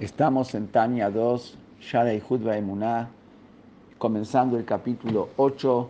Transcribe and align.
Estamos 0.00 0.56
en 0.56 0.66
Tania 0.66 1.08
2, 1.08 1.56
Shara 1.80 2.12
y 2.12 2.18
Judba 2.18 2.56
Emuná, 2.56 3.08
comenzando 3.96 4.58
el 4.58 4.64
capítulo 4.64 5.28
8, 5.36 5.88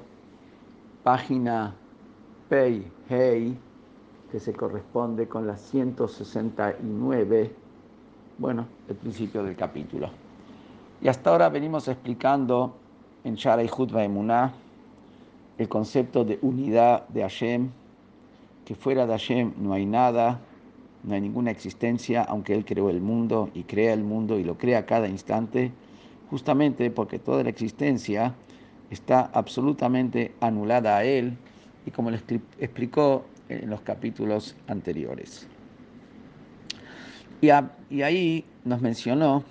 página 1.02 1.74
Pei 2.50 2.86
Hei, 3.08 3.56
que 4.30 4.38
se 4.38 4.52
corresponde 4.52 5.26
con 5.26 5.46
la 5.46 5.56
169, 5.56 7.50
bueno, 8.36 8.66
el 8.88 8.94
principio 8.96 9.42
del 9.42 9.56
capítulo. 9.56 10.10
Y 11.00 11.08
hasta 11.08 11.30
ahora 11.30 11.48
venimos 11.48 11.88
explicando 11.88 12.74
en 13.24 13.36
Shara 13.36 13.64
y 13.64 13.68
Judba 13.68 14.04
Emuná 14.04 14.52
el 15.56 15.66
concepto 15.70 16.26
de 16.26 16.38
unidad 16.42 17.08
de 17.08 17.22
Hashem, 17.22 17.70
que 18.66 18.74
fuera 18.74 19.06
de 19.06 19.12
Hashem 19.12 19.54
no 19.56 19.72
hay 19.72 19.86
nada, 19.86 20.40
no 21.04 21.14
hay 21.14 21.20
ninguna 21.20 21.50
existencia, 21.50 22.22
aunque 22.22 22.54
Él 22.54 22.64
creó 22.64 22.90
el 22.90 23.00
mundo 23.00 23.50
y 23.54 23.64
crea 23.64 23.92
el 23.92 24.02
mundo 24.02 24.38
y 24.38 24.44
lo 24.44 24.56
crea 24.56 24.86
cada 24.86 25.06
instante, 25.06 25.70
justamente 26.30 26.90
porque 26.90 27.18
toda 27.18 27.42
la 27.42 27.50
existencia 27.50 28.34
está 28.90 29.30
absolutamente 29.34 30.34
anulada 30.40 30.96
a 30.96 31.04
Él 31.04 31.36
y 31.86 31.90
como 31.90 32.10
le 32.10 32.20
explicó 32.58 33.26
en 33.48 33.68
los 33.68 33.82
capítulos 33.82 34.56
anteriores. 34.66 35.46
Y, 37.42 37.48
y 37.94 38.02
ahí 38.02 38.44
nos 38.64 38.80
mencionó, 38.80 39.44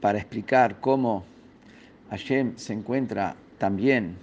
para 0.00 0.18
explicar 0.18 0.80
cómo 0.80 1.24
Hashem 2.10 2.56
se 2.56 2.74
encuentra 2.74 3.36
también 3.58 4.16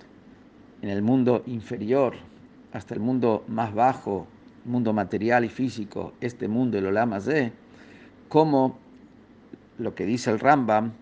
en 0.81 0.90
el 0.90 1.02
mundo 1.02 1.43
inferior, 1.45 2.13
hasta 2.71 2.93
el 2.93 2.99
mundo 2.99 3.43
más 3.48 3.73
bajo 3.73 4.27
mundo 4.65 4.93
material 4.93 5.45
y 5.45 5.49
físico, 5.49 6.13
este 6.21 6.47
mundo, 6.47 6.77
el 6.77 6.85
Olam 6.85 7.11
de 7.20 7.51
como 8.29 8.77
lo 9.77 9.95
que 9.95 10.05
dice 10.05 10.31
el 10.31 10.39
Rambam, 10.39 10.93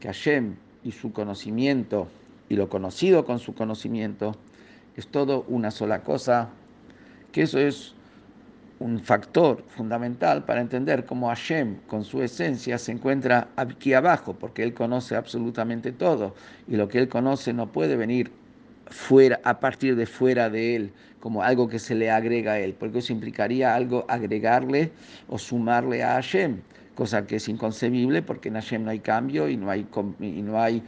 que 0.00 0.08
Hashem 0.08 0.56
y 0.84 0.92
su 0.92 1.12
conocimiento 1.12 2.08
y 2.48 2.56
lo 2.56 2.68
conocido 2.68 3.24
con 3.24 3.38
su 3.38 3.54
conocimiento 3.54 4.36
es 4.96 5.08
todo 5.08 5.44
una 5.48 5.70
sola 5.70 6.02
cosa, 6.02 6.50
que 7.32 7.42
eso 7.42 7.58
es 7.58 7.94
un 8.78 9.00
factor 9.00 9.64
fundamental 9.68 10.44
para 10.44 10.60
entender 10.60 11.06
cómo 11.06 11.28
Hashem 11.28 11.76
con 11.86 12.04
su 12.04 12.22
esencia 12.22 12.78
se 12.78 12.92
encuentra 12.92 13.48
aquí 13.56 13.94
abajo, 13.94 14.34
porque 14.34 14.62
Él 14.62 14.74
conoce 14.74 15.16
absolutamente 15.16 15.92
todo 15.92 16.34
y 16.68 16.76
lo 16.76 16.88
que 16.88 16.98
Él 16.98 17.08
conoce 17.08 17.52
no 17.52 17.72
puede 17.72 17.96
venir 17.96 18.30
fuera, 18.90 19.40
a 19.44 19.60
partir 19.60 19.96
de 19.96 20.06
fuera 20.06 20.50
de 20.50 20.76
él, 20.76 20.92
como 21.20 21.42
algo 21.42 21.68
que 21.68 21.78
se 21.78 21.94
le 21.94 22.10
agrega 22.10 22.52
a 22.52 22.58
él, 22.58 22.74
porque 22.74 22.98
eso 22.98 23.12
implicaría 23.12 23.74
algo 23.74 24.04
agregarle 24.08 24.92
o 25.28 25.38
sumarle 25.38 26.02
a 26.02 26.14
Hashem, 26.14 26.60
cosa 26.94 27.26
que 27.26 27.36
es 27.36 27.48
inconcebible 27.48 28.22
porque 28.22 28.48
en 28.48 28.54
Hashem 28.54 28.84
no 28.84 28.90
hay 28.90 29.00
cambio 29.00 29.48
y 29.48 29.56
no, 29.56 29.70
hay, 29.70 29.86
y 30.20 30.42
no, 30.42 30.60
hay, 30.60 30.82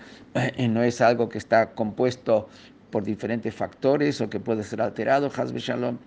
y 0.56 0.68
no 0.68 0.82
es 0.82 1.00
algo 1.00 1.28
que 1.28 1.38
está 1.38 1.70
compuesto 1.74 2.48
por 2.90 3.04
diferentes 3.04 3.54
factores 3.54 4.20
o 4.20 4.30
que 4.30 4.40
puede 4.40 4.62
ser 4.62 4.80
alterado, 4.80 5.30
Shalom. 5.30 5.98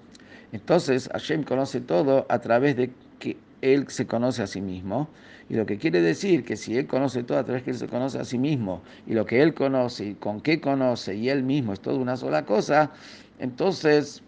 Entonces 0.51 1.09
Hashem 1.11 1.43
conoce 1.43 1.81
todo 1.81 2.25
a 2.29 2.39
través 2.39 2.75
de 2.75 2.91
que 3.19 3.37
él 3.61 3.85
se 3.89 4.07
conoce 4.07 4.41
a 4.43 4.47
sí 4.47 4.61
mismo. 4.61 5.09
Y 5.49 5.55
lo 5.55 5.65
que 5.65 5.77
quiere 5.77 6.01
decir 6.01 6.43
que 6.45 6.55
si 6.55 6.77
él 6.77 6.87
conoce 6.87 7.23
todo 7.23 7.39
a 7.39 7.43
través 7.43 7.63
que 7.63 7.71
él 7.71 7.77
se 7.77 7.87
conoce 7.87 8.19
a 8.19 8.25
sí 8.25 8.37
mismo, 8.37 8.81
y 9.07 9.13
lo 9.13 9.25
que 9.25 9.41
él 9.41 9.53
conoce 9.53 10.05
y 10.05 10.13
con 10.13 10.41
qué 10.41 10.61
conoce, 10.61 11.15
y 11.15 11.29
él 11.29 11.43
mismo 11.43 11.73
es 11.73 11.79
toda 11.79 11.97
una 11.97 12.15
sola 12.15 12.45
cosa, 12.45 12.91
entonces 13.39 14.21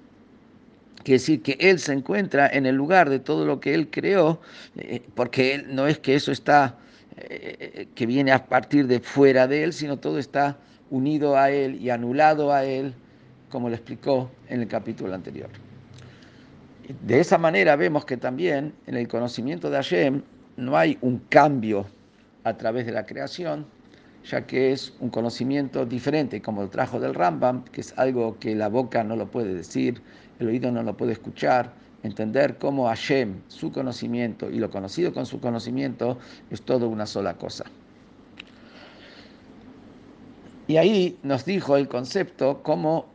quiere 1.04 1.20
decir 1.20 1.42
que 1.42 1.58
él 1.60 1.80
se 1.80 1.94
encuentra 1.94 2.48
en 2.48 2.66
el 2.66 2.76
lugar 2.76 3.10
de 3.10 3.20
todo 3.20 3.46
lo 3.46 3.60
que 3.60 3.74
él 3.74 3.90
creó, 3.90 4.42
eh, 4.78 5.02
porque 5.16 5.56
él, 5.56 5.76
no 5.76 5.88
es 5.88 6.00
que 6.00 6.16
eso 6.16 6.32
está, 6.32 6.78
eh, 7.18 7.88
que 7.96 8.06
viene 8.06 8.32
a 8.32 8.46
partir 8.46 8.88
de 8.88 9.00
fuera 9.00 9.48
de 9.48 9.64
él, 9.64 9.74
sino 9.74 9.98
todo 9.98 10.20
está 10.20 10.58
unido 10.90 11.38
a 11.38 11.52
él 11.52 11.82
y 11.82 11.90
anulado 11.90 12.54
a 12.54 12.66
él, 12.66 12.94
como 13.50 13.70
lo 13.70 13.76
explicó 13.76 14.30
en 14.50 14.62
el 14.62 14.68
capítulo 14.68 15.14
anterior. 15.14 15.50
De 17.06 17.20
esa 17.20 17.38
manera 17.38 17.76
vemos 17.76 18.06
que 18.06 18.18
también 18.18 18.74
en 18.88 18.96
el 18.96 19.08
conocimiento 19.08 19.70
de 19.70 19.78
Hashem 19.78 20.22
no 20.58 20.78
hay 20.78 20.98
un 21.02 21.20
cambio 21.30 21.86
a 22.44 22.58
través 22.58 22.86
de 22.86 22.92
la 22.92 23.06
creación, 23.06 23.66
ya 24.26 24.46
que 24.46 24.72
es 24.72 24.94
un 25.00 25.10
conocimiento 25.10 25.86
diferente, 25.86 26.42
como 26.42 26.64
el 26.64 26.70
trajo 26.70 27.00
del 27.00 27.14
Rambam, 27.14 27.64
que 27.66 27.82
es 27.82 27.98
algo 27.98 28.38
que 28.40 28.56
la 28.56 28.70
boca 28.70 29.04
no 29.04 29.16
lo 29.16 29.30
puede 29.30 29.54
decir, 29.54 30.02
el 30.40 30.48
oído 30.48 30.72
no 30.72 30.84
lo 30.84 30.96
puede 30.96 31.14
escuchar, 31.14 31.74
entender 32.04 32.58
cómo 32.58 32.88
Hashem, 32.88 33.42
su 33.48 33.72
conocimiento 33.72 34.50
y 34.50 34.60
lo 34.60 34.70
conocido 34.70 35.14
con 35.14 35.26
su 35.26 35.40
conocimiento 35.40 36.18
es 36.52 36.62
todo 36.62 36.90
una 36.90 37.06
sola 37.06 37.36
cosa. 37.36 37.66
Y 40.68 40.78
ahí 40.78 41.18
nos 41.24 41.46
dijo 41.46 41.76
el 41.76 41.88
concepto 41.88 42.64
como 42.64 43.06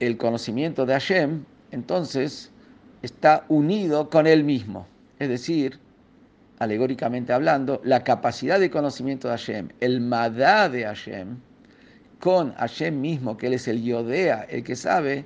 el 0.00 0.16
conocimiento 0.16 0.86
de 0.86 0.94
Hashem, 0.94 1.44
entonces, 1.70 2.50
está 3.02 3.44
unido 3.48 4.08
con 4.08 4.26
él 4.26 4.44
mismo. 4.44 4.86
Es 5.18 5.28
decir, 5.28 5.78
alegóricamente 6.58 7.32
hablando, 7.32 7.80
la 7.84 8.02
capacidad 8.04 8.58
de 8.58 8.70
conocimiento 8.70 9.28
de 9.28 9.32
Hashem, 9.36 9.68
el 9.80 10.00
madá 10.00 10.68
de 10.68 10.84
Hashem, 10.84 11.36
con 12.18 12.52
Hashem 12.54 13.00
mismo, 13.00 13.36
que 13.36 13.46
él 13.46 13.54
es 13.54 13.68
el 13.68 13.82
Yodea, 13.82 14.46
el 14.50 14.64
que 14.64 14.74
sabe, 14.74 15.24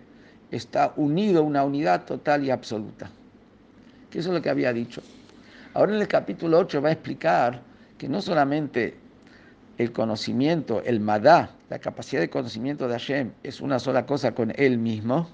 está 0.51 0.93
unido 0.97 1.41
a 1.41 1.43
una 1.43 1.65
unidad 1.65 2.05
total 2.05 2.45
y 2.45 2.51
absoluta. 2.51 3.11
Que 4.11 4.19
eso 4.19 4.29
es 4.29 4.35
lo 4.35 4.43
que 4.43 4.51
había 4.51 4.73
dicho. 4.73 5.03
Ahora 5.73 5.95
en 5.95 6.03
el 6.03 6.09
capítulo 6.09 6.59
8 6.59 6.83
va 6.83 6.91
a 6.91 6.93
explicar 6.93 7.63
que 7.97 8.09
no 8.09 8.21
solamente 8.21 8.95
el 9.79 9.91
conocimiento, 9.93 10.83
el 10.85 11.01
madá, 11.01 11.51
la 11.71 11.79
capacidad 11.79 12.21
de 12.21 12.29
conocimiento 12.29 12.87
de 12.87 12.93
Hashem 12.93 13.33
es 13.43 13.63
una 13.63 13.79
sola 13.79 14.05
cosa 14.05 14.33
con 14.33 14.53
él 14.57 14.77
mismo, 14.77 15.29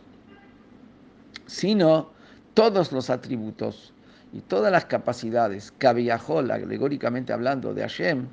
sino 1.47 2.11
todos 2.55 2.93
los 2.93 3.11
atributos 3.11 3.93
y 4.33 4.41
todas 4.41 4.71
las 4.71 4.85
capacidades, 4.85 5.73
Kabiyahol, 5.79 6.51
alegóricamente 6.51 7.33
hablando 7.33 7.75
de 7.75 7.83
Hashem, 7.83 8.27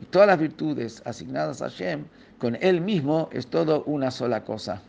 y 0.00 0.04
todas 0.06 0.28
las 0.28 0.38
virtudes 0.38 1.02
asignadas 1.04 1.62
a 1.62 1.70
Hashem, 1.70 2.04
con 2.38 2.56
Él 2.60 2.80
mismo 2.80 3.28
es 3.32 3.46
todo 3.46 3.82
una 3.84 4.10
sola 4.10 4.44
cosa. 4.44 4.82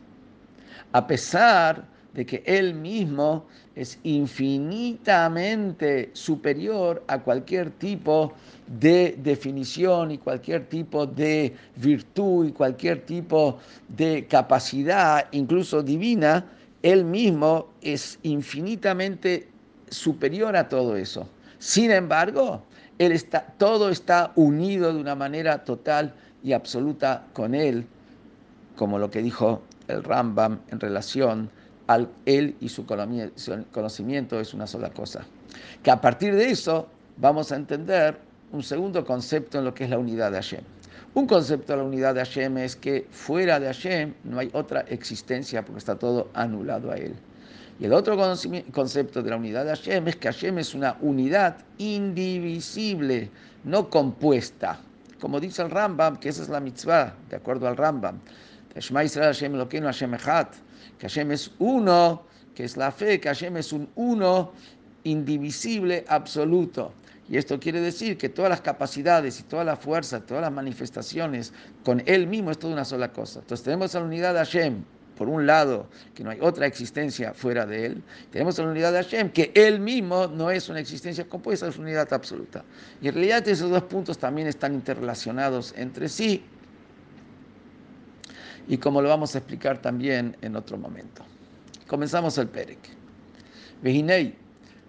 A 0.92 1.06
pesar 1.06 1.84
de 2.14 2.26
que 2.26 2.42
Él 2.46 2.74
mismo 2.74 3.46
es 3.74 3.98
infinitamente 4.02 6.10
superior 6.12 7.02
a 7.06 7.20
cualquier 7.20 7.70
tipo 7.70 8.34
de 8.66 9.16
definición 9.22 10.10
y 10.10 10.18
cualquier 10.18 10.68
tipo 10.68 11.06
de 11.06 11.54
virtud 11.76 12.48
y 12.48 12.52
cualquier 12.52 13.06
tipo 13.06 13.58
de 13.88 14.26
capacidad, 14.26 15.26
incluso 15.32 15.82
divina, 15.82 16.44
él 16.82 17.04
mismo 17.04 17.68
es 17.82 18.18
infinitamente 18.22 19.48
superior 19.90 20.56
a 20.56 20.68
todo 20.68 20.96
eso. 20.96 21.28
Sin 21.58 21.90
embargo, 21.90 22.62
él 23.00 23.12
está, 23.12 23.46
todo 23.56 23.88
está 23.88 24.32
unido 24.34 24.92
de 24.92 25.00
una 25.00 25.14
manera 25.14 25.64
total 25.64 26.14
y 26.42 26.52
absoluta 26.52 27.24
con 27.32 27.54
Él, 27.54 27.86
como 28.76 28.98
lo 28.98 29.10
que 29.10 29.22
dijo 29.22 29.62
el 29.88 30.04
Rambam 30.04 30.60
en 30.68 30.80
relación 30.80 31.50
al 31.86 32.08
Él 32.26 32.56
y 32.60 32.68
su 32.68 32.84
conocimiento 32.86 34.38
es 34.38 34.54
una 34.54 34.66
sola 34.66 34.90
cosa. 34.90 35.24
Que 35.82 35.90
a 35.90 36.00
partir 36.00 36.34
de 36.34 36.50
eso 36.50 36.88
vamos 37.16 37.52
a 37.52 37.56
entender 37.56 38.18
un 38.52 38.62
segundo 38.62 39.04
concepto 39.04 39.58
en 39.58 39.64
lo 39.64 39.72
que 39.72 39.84
es 39.84 39.90
la 39.90 39.98
unidad 39.98 40.30
de 40.30 40.36
Hashem. 40.36 40.64
Un 41.14 41.26
concepto 41.26 41.72
de 41.72 41.78
la 41.78 41.84
unidad 41.84 42.14
de 42.14 42.20
Hashem 42.20 42.58
es 42.58 42.76
que 42.76 43.06
fuera 43.10 43.58
de 43.58 43.66
Hashem 43.66 44.14
no 44.24 44.38
hay 44.38 44.50
otra 44.52 44.82
existencia 44.82 45.64
porque 45.64 45.78
está 45.78 45.98
todo 45.98 46.28
anulado 46.34 46.90
a 46.90 46.96
él. 46.96 47.14
Y 47.80 47.86
el 47.86 47.94
otro 47.94 48.14
concepto 48.72 49.22
de 49.22 49.30
la 49.30 49.36
unidad 49.36 49.64
de 49.64 49.70
Hashem 49.70 50.06
es 50.08 50.16
que 50.16 50.28
Hashem 50.28 50.58
es 50.58 50.74
una 50.74 50.98
unidad 51.00 51.56
indivisible, 51.78 53.30
no 53.64 53.88
compuesta. 53.88 54.78
Como 55.18 55.40
dice 55.40 55.62
el 55.62 55.70
Rambam, 55.70 56.18
que 56.18 56.28
esa 56.28 56.42
es 56.42 56.50
la 56.50 56.60
mitzvah, 56.60 57.14
de 57.30 57.36
acuerdo 57.36 57.66
al 57.66 57.78
Rambam. 57.78 58.20
Hashem 58.74 58.96
Hashem 58.96 59.66
Que 60.98 61.08
Hashem 61.08 61.32
es 61.32 61.50
uno, 61.58 62.22
que 62.54 62.64
es 62.64 62.76
la 62.76 62.92
fe, 62.92 63.18
que 63.18 63.28
Hashem 63.28 63.56
es 63.56 63.72
un 63.72 63.88
uno 63.94 64.52
indivisible, 65.04 66.04
absoluto. 66.06 66.92
Y 67.30 67.38
esto 67.38 67.58
quiere 67.58 67.80
decir 67.80 68.18
que 68.18 68.28
todas 68.28 68.50
las 68.50 68.60
capacidades 68.60 69.40
y 69.40 69.44
toda 69.44 69.64
la 69.64 69.76
fuerza, 69.76 70.20
todas 70.20 70.42
las 70.42 70.52
manifestaciones 70.52 71.54
con 71.82 72.02
Él 72.04 72.26
mismo 72.26 72.50
es 72.50 72.58
toda 72.58 72.74
una 72.74 72.84
sola 72.84 73.10
cosa. 73.10 73.38
Entonces 73.38 73.64
tenemos 73.64 73.94
la 73.94 74.02
unidad 74.02 74.34
de 74.34 74.40
Hashem, 74.40 74.84
por 75.19 75.29
un 75.29 75.47
lado, 75.47 75.87
que 76.13 76.23
no 76.23 76.29
hay 76.29 76.39
otra 76.41 76.65
existencia 76.65 77.33
fuera 77.33 77.65
de 77.65 77.85
Él. 77.85 78.03
Tenemos 78.31 78.57
la 78.57 78.65
unidad 78.65 78.91
de 78.91 79.03
Hashem, 79.03 79.29
que 79.29 79.51
Él 79.55 79.79
mismo 79.79 80.27
no 80.27 80.51
es 80.51 80.67
una 80.69 80.79
existencia 80.79 81.27
compuesta, 81.27 81.67
es 81.67 81.77
una 81.77 81.87
unidad 81.87 82.11
absoluta. 82.13 82.63
Y 83.01 83.07
en 83.07 83.13
realidad 83.13 83.47
esos 83.47 83.69
dos 83.69 83.83
puntos 83.83 84.17
también 84.17 84.47
están 84.47 84.73
interrelacionados 84.73 85.73
entre 85.77 86.09
sí. 86.09 86.43
Y 88.67 88.77
como 88.77 89.01
lo 89.01 89.09
vamos 89.09 89.35
a 89.35 89.37
explicar 89.37 89.77
también 89.77 90.35
en 90.41 90.55
otro 90.55 90.77
momento. 90.77 91.23
Comenzamos 91.87 92.37
el 92.37 92.47
Perek. 92.47 92.79
Vejinei, 93.81 94.33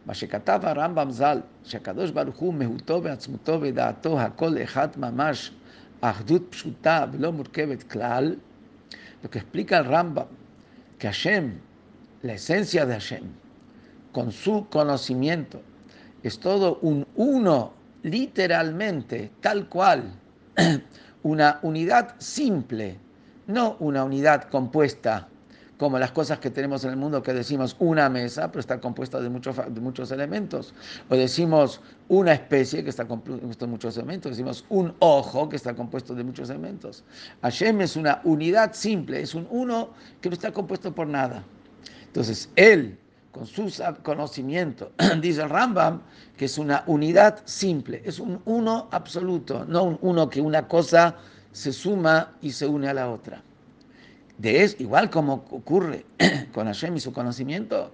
מה 0.07 0.15
שכתב 0.15 0.61
הרמב"ם 0.63 1.11
ז"ל, 1.11 1.41
שהקדוש 1.65 2.11
ברוך 2.11 2.37
הוא 2.37 2.55
מהותו 2.55 3.03
ועצמותו 3.03 3.59
ודעתו 3.61 4.21
הכל 4.21 4.55
אחד 4.63 4.89
ממש, 4.97 5.53
אחדות 6.01 6.43
פשוטה 6.51 7.05
ולא 7.13 7.33
מורכבת 7.33 7.83
כלל, 7.83 8.35
lo 9.22 9.30
que 9.30 9.40
explica 9.40 9.78
el 9.78 9.86
Rambam, 9.86 10.28
que 10.98 11.08
Hashem, 11.08 11.54
la 12.24 12.34
esencia 12.34 12.86
de 12.86 12.94
Hashem, 12.94 13.24
con 14.12 14.32
su 14.32 14.68
conocimiento, 14.70 15.62
es 16.24 16.40
todo 16.40 16.80
un 16.82 17.08
uno, 17.16 17.74
literalmente, 18.04 19.32
tal 19.42 19.68
cual, 19.68 20.12
una 21.24 21.60
unidad 21.62 22.16
simple, 22.20 22.98
no 23.48 23.78
una 23.80 24.04
unidad 24.04 24.50
compuesta 24.50 25.28
como 25.82 25.98
las 25.98 26.12
cosas 26.12 26.38
que 26.38 26.52
tenemos 26.52 26.84
en 26.84 26.92
el 26.92 26.96
mundo 26.96 27.24
que 27.24 27.34
decimos 27.34 27.76
una 27.80 28.08
mesa, 28.08 28.50
pero 28.50 28.60
está 28.60 28.80
compuesta 28.80 29.20
de 29.20 29.30
muchos, 29.30 29.56
de 29.58 29.82
muchos 29.82 30.12
elementos. 30.12 30.76
O 31.10 31.16
decimos 31.16 31.82
una 32.08 32.34
especie 32.34 32.84
que 32.84 32.92
está 32.92 33.08
compuesta 33.08 33.66
de 33.66 33.72
muchos 33.72 33.98
elementos. 33.98 34.34
Decimos 34.34 34.64
un 34.70 34.94
ojo 35.00 35.50
que 35.50 35.56
está 35.56 35.74
compuesto 35.74 36.14
de 36.14 36.24
muchos 36.24 36.52
elementos. 36.52 37.04
Hashem 37.42 37.82
es 37.82 37.96
una 37.96 38.22
unidad 38.26 38.74
simple, 38.74 39.24
es 39.24 39.34
un 39.34 39.48
uno 39.50 39.90
que 40.22 40.30
no 40.30 40.36
está 40.36 40.52
compuesto 40.52 40.94
por 40.94 41.08
nada. 41.08 41.44
Entonces, 42.06 42.52
él, 42.56 43.00
con 43.32 43.48
su 43.48 43.68
conocimiento, 44.04 44.92
dice 45.20 45.48
Rambam, 45.48 46.04
que 46.38 46.46
es 46.46 46.60
una 46.60 46.84
unidad 46.86 47.42
simple, 47.46 48.04
es 48.06 48.20
un 48.20 48.40
uno 48.46 48.88
absoluto, 48.92 49.66
no 49.66 49.82
un 49.82 49.98
uno 50.02 50.30
que 50.30 50.42
una 50.42 50.68
cosa 50.68 51.16
se 51.52 51.74
suma 51.74 52.34
y 52.40 52.52
se 52.52 52.68
une 52.68 52.88
a 52.88 52.94
la 52.94 53.10
otra 53.10 53.42
de 54.42 54.64
es 54.64 54.76
igual 54.80 55.10
como 55.12 55.46
ocurre 55.52 56.04
con 56.54 56.66
Hashem 56.66 56.98
y 56.98 57.00
su 57.00 57.14
conocimiento, 57.14 57.92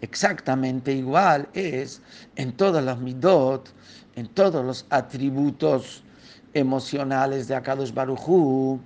exactamente 0.00 0.92
igual 0.92 1.48
es 1.52 2.00
en 2.36 2.52
todos 2.52 2.82
los 2.82 2.98
midot, 3.00 3.70
en 4.16 4.26
todos 4.28 4.64
los 4.64 4.86
atributos 4.88 6.02
emocionales 6.54 7.48
de 7.48 7.54
Akadosh 7.54 7.92
Baruchu, 7.92 8.80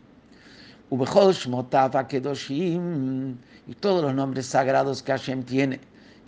y 3.68 3.74
todos 3.74 4.02
los 4.02 4.14
nombres 4.14 4.46
sagrados 4.46 5.02
que 5.02 5.12
Hashem 5.12 5.44
tiene 5.44 5.78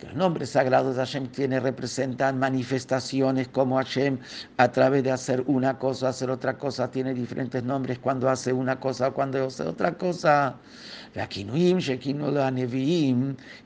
los 0.01 0.13
nombres 0.15 0.49
sagrados 0.51 0.95
de 0.95 1.01
Hashem 1.01 1.27
tiene, 1.27 1.59
representan 1.59 2.39
manifestaciones 2.39 3.47
como 3.49 3.77
Hashem 3.77 4.17
a 4.57 4.71
través 4.71 5.03
de 5.03 5.11
hacer 5.11 5.43
una 5.47 5.77
cosa, 5.77 6.09
hacer 6.09 6.29
otra 6.31 6.57
cosa, 6.57 6.89
tiene 6.89 7.13
diferentes 7.13 7.63
nombres 7.63 7.99
cuando 7.99 8.29
hace 8.29 8.51
una 8.51 8.79
cosa, 8.79 9.11
cuando 9.11 9.45
hace 9.45 9.63
otra 9.63 9.97
cosa. 9.97 10.55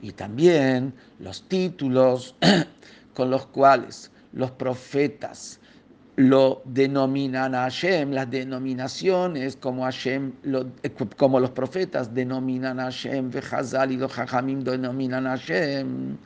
Y 0.01 0.11
también 0.11 0.93
los 1.19 1.47
títulos 1.47 2.35
con 3.13 3.29
los 3.29 3.45
cuales 3.47 4.11
los 4.33 4.51
profetas 4.51 5.59
lo 6.17 6.61
denominan 6.63 7.53
a 7.55 7.63
Hashem, 7.63 8.11
las 8.11 8.29
denominaciones 8.31 9.57
como 9.57 9.83
Hashem, 9.83 10.31
como 11.17 11.39
los 11.39 11.49
profetas 11.51 12.13
denominan 12.13 12.79
a 12.79 12.85
Hashem, 12.85 13.31
Vejazal 13.31 13.91
y 13.91 13.97
los 13.97 14.13
Jajamim 14.13 14.63
denominan 14.63 15.27
a 15.27 15.31
Hashem. 15.31 16.17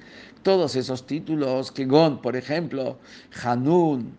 Todos 0.44 0.76
esos 0.76 1.06
títulos, 1.06 1.72
que 1.72 1.86
Gon, 1.86 2.22
por 2.22 2.36
ejemplo, 2.36 2.98
Hanun, 3.44 4.12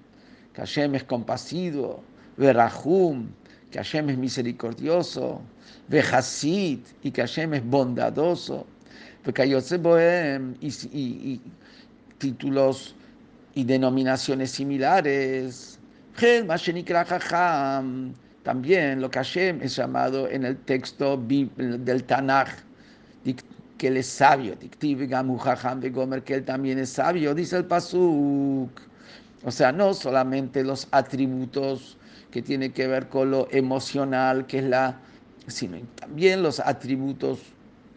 que 0.53 0.63
Hashem 0.63 0.97
es 0.97 1.05
compasivo, 1.05 2.03
Verahum, 2.37 3.29
que 3.71 3.79
Hashem 3.79 4.11
es 4.11 4.19
misericordioso, 4.19 5.41
y 5.89 7.11
que 7.11 7.21
Hashem 7.21 7.55
es 7.55 7.65
bondadoso, 7.65 8.67
Bohem, 9.81 10.55
y 10.61 11.41
títulos 12.19 12.95
y 13.55 13.65
denominaciones 13.65 14.51
similares. 14.51 15.79
También 18.43 19.01
lo 19.01 19.11
que 19.11 19.19
Hashem 19.19 19.61
es 19.63 19.77
llamado 19.77 20.29
en 20.29 20.45
el 20.45 20.57
texto 20.59 21.17
del 21.17 22.05
Tanaj, 22.05 22.49
que 23.79 23.89
él 23.89 23.97
es 23.97 24.07
sabio, 24.07 24.55
que 24.59 26.35
él 26.35 26.45
también 26.45 26.79
es 26.79 26.91
sabio, 26.91 27.35
dice 27.35 27.57
el 27.57 27.65
Pasuk. 27.65 28.71
O 29.43 29.51
sea, 29.51 29.73
no 29.73 29.95
solamente 29.95 30.63
los 30.63 30.87
atributos 30.91 31.97
que 32.31 32.43
tienen 32.43 32.73
que 32.73 32.87
ver 32.87 33.09
con 33.09 33.31
lo 33.31 33.49
emocional, 33.51 34.47
que 34.47 34.59
es 34.59 34.65
la, 34.65 35.01
sino 35.47 35.79
también 35.97 36.43
los 36.43 36.61
atributos 36.61 37.41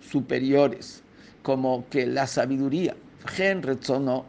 superiores, 0.01 1.03
como 1.41 1.85
que 1.89 2.05
la 2.05 2.27
sabiduría. 2.27 2.95
Gen 3.25 3.61
no 4.01 4.25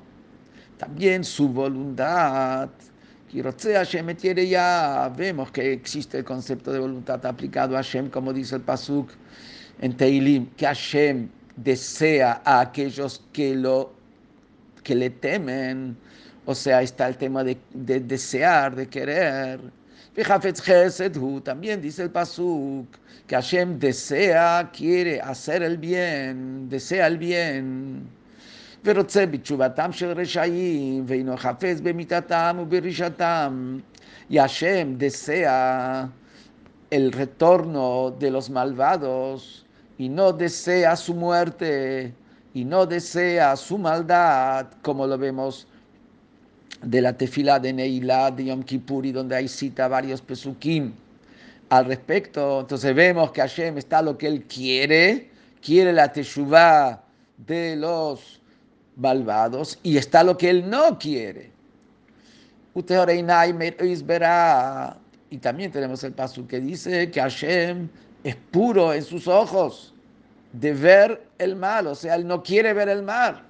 también 0.78 1.24
su 1.24 1.48
voluntad. 1.48 2.68
Hashem 3.32 4.06
vemos 5.16 5.50
que 5.50 5.72
existe 5.72 6.18
el 6.18 6.24
concepto 6.24 6.72
de 6.72 6.78
voluntad 6.78 7.24
aplicado 7.26 7.74
a 7.74 7.82
Hashem, 7.82 8.08
como 8.08 8.32
dice 8.32 8.56
el 8.56 8.62
Pasuk 8.62 9.10
en 9.80 9.96
Teilim, 9.96 10.46
que 10.56 10.66
Hashem 10.66 11.28
desea 11.56 12.40
a 12.44 12.60
aquellos 12.60 13.24
que, 13.32 13.56
lo, 13.56 13.92
que 14.84 14.94
le 14.94 15.10
temen. 15.10 15.96
O 16.46 16.54
sea, 16.54 16.82
está 16.82 17.08
el 17.08 17.16
tema 17.16 17.42
de, 17.42 17.56
de 17.72 17.98
desear, 18.00 18.76
de 18.76 18.86
querer. 18.86 19.58
También 21.42 21.80
dice 21.82 22.02
el 22.04 22.10
Pasuk 22.10 22.86
que 23.26 23.34
Hashem 23.34 23.78
desea, 23.80 24.70
quiere 24.72 25.20
hacer 25.20 25.62
el 25.62 25.78
bien, 25.78 26.68
desea 26.68 27.08
el 27.08 27.18
bien. 27.18 28.06
ורוצה 28.85 29.25
בתשובתם 29.25 29.91
של 29.91 30.11
רשעים, 30.11 31.03
ואינו 31.07 31.37
חפץ 31.37 31.79
במיתתם 31.83 32.57
וברישתם. 32.59 33.79
Y 34.29 34.37
Hashem 34.37 34.97
desea 34.99 36.11
el 36.91 37.11
retorno 37.11 38.11
de 38.19 38.29
los 38.29 38.49
malvados 38.49 39.65
y 39.97 40.07
no 40.07 40.31
desea 40.33 40.95
su 40.95 41.15
muerte 41.15 42.13
y 42.53 42.63
no 42.63 42.85
desea 42.85 43.55
su 43.55 43.77
maldad, 43.77 44.67
como 44.83 45.07
lo 45.07 45.17
vemos 45.17 45.67
de 46.83 47.01
la 47.01 47.13
tefila 47.13 47.59
de 47.59 47.73
Neilá 47.73 48.31
de 48.31 48.45
Yom 48.45 48.63
Kippur 48.63 49.05
y 49.05 49.11
donde 49.11 49.35
hay 49.35 49.47
cita 49.47 49.87
varios 49.87 50.21
pesukim 50.21 50.93
al 51.69 51.85
respecto. 51.85 52.61
Entonces 52.61 52.95
vemos 52.95 53.31
que 53.31 53.41
Hashem 53.41 53.77
está 53.77 54.01
lo 54.01 54.17
que 54.17 54.27
él 54.27 54.43
quiere, 54.43 55.29
quiere 55.61 55.91
la 55.91 56.11
teshuvah 56.11 57.01
de 57.37 57.75
los 57.75 58.39
malvados 58.96 59.78
y 59.82 59.96
está 59.96 60.22
lo 60.22 60.36
que 60.36 60.50
él 60.50 60.68
no 60.68 60.98
quiere. 60.98 61.52
Y 65.30 65.38
también 65.38 65.72
tenemos 65.72 66.04
el 66.04 66.12
paso 66.12 66.46
que 66.46 66.60
dice 66.60 67.10
que 67.10 67.20
Hashem 67.20 67.88
es 68.22 68.36
puro 68.50 68.92
en 68.92 69.02
sus 69.02 69.28
ojos 69.28 69.94
de 70.52 70.72
ver 70.72 71.26
el 71.38 71.56
mal, 71.56 71.86
o 71.88 71.94
sea, 71.94 72.14
él 72.14 72.26
no 72.26 72.42
quiere 72.42 72.72
ver 72.72 72.88
el 72.88 73.02
mal. 73.02 73.42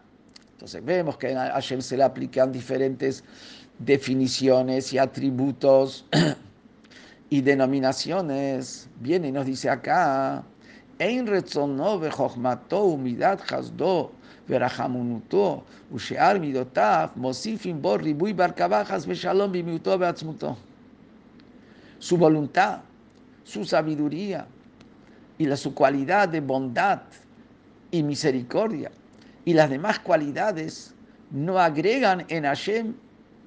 Entonces 0.53 0.85
vemos 0.85 1.17
que 1.19 1.35
a 1.35 1.53
Hashem 1.53 1.81
se 1.81 1.97
le 1.97 2.05
aplican 2.05 2.53
diferentes 2.53 3.25
definiciones 3.79 4.93
y 4.93 4.99
atributos 4.99 6.07
y 7.31 7.41
denominaciones. 7.41 8.89
Viene 9.01 9.29
y 9.29 9.33
nos 9.33 9.47
dice 9.47 9.69
acá, 9.69 10.45
Ein 10.99 11.27
humidad 14.48 14.70
hasdo 14.70 14.90
ורחמונותו 15.30 15.64
ושאר 15.94 16.40
מידותיו 16.40 17.10
מוסיפים 17.16 17.82
בו 17.82 17.96
ריבוי 17.96 18.34
בהרכבה 18.34 18.86
חס 18.86 19.06
ושלום 19.08 19.52
במיעוטו 19.52 19.98
בעצמותו. 19.98 20.56
Su 22.00 22.18
voluntad, 22.18 22.80
su 23.44 23.66
sabiduría 23.66 24.48
y 25.38 25.46
la, 25.48 25.58
su 25.58 25.74
cualidad 25.74 26.30
de 26.30 26.40
bondad 26.40 27.02
y 27.92 28.04
misericordia 28.04 28.90
y 29.44 29.54
las 29.54 29.70
demás 29.70 30.00
cualidades 30.00 30.94
no 31.32 31.60
agregan 31.60 32.26
en 32.30 32.46
Hashem 32.46 32.94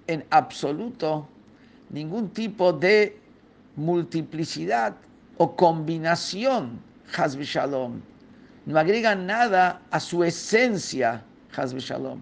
en 0.06 0.24
absoluto 0.30 1.26
ningún 1.88 2.28
tipo 2.28 2.74
de 2.74 3.16
multiplicidad 3.76 4.94
o 5.38 5.56
combinación, 5.56 6.78
Hasbi 7.16 7.44
Shalom, 7.44 8.00
no 8.67 8.77
agregan 8.77 9.25
nada 9.25 9.79
a 9.91 9.99
su 9.99 10.23
esencia, 10.23 11.23
Hazbe 11.55 11.79
Shalom. 11.79 12.19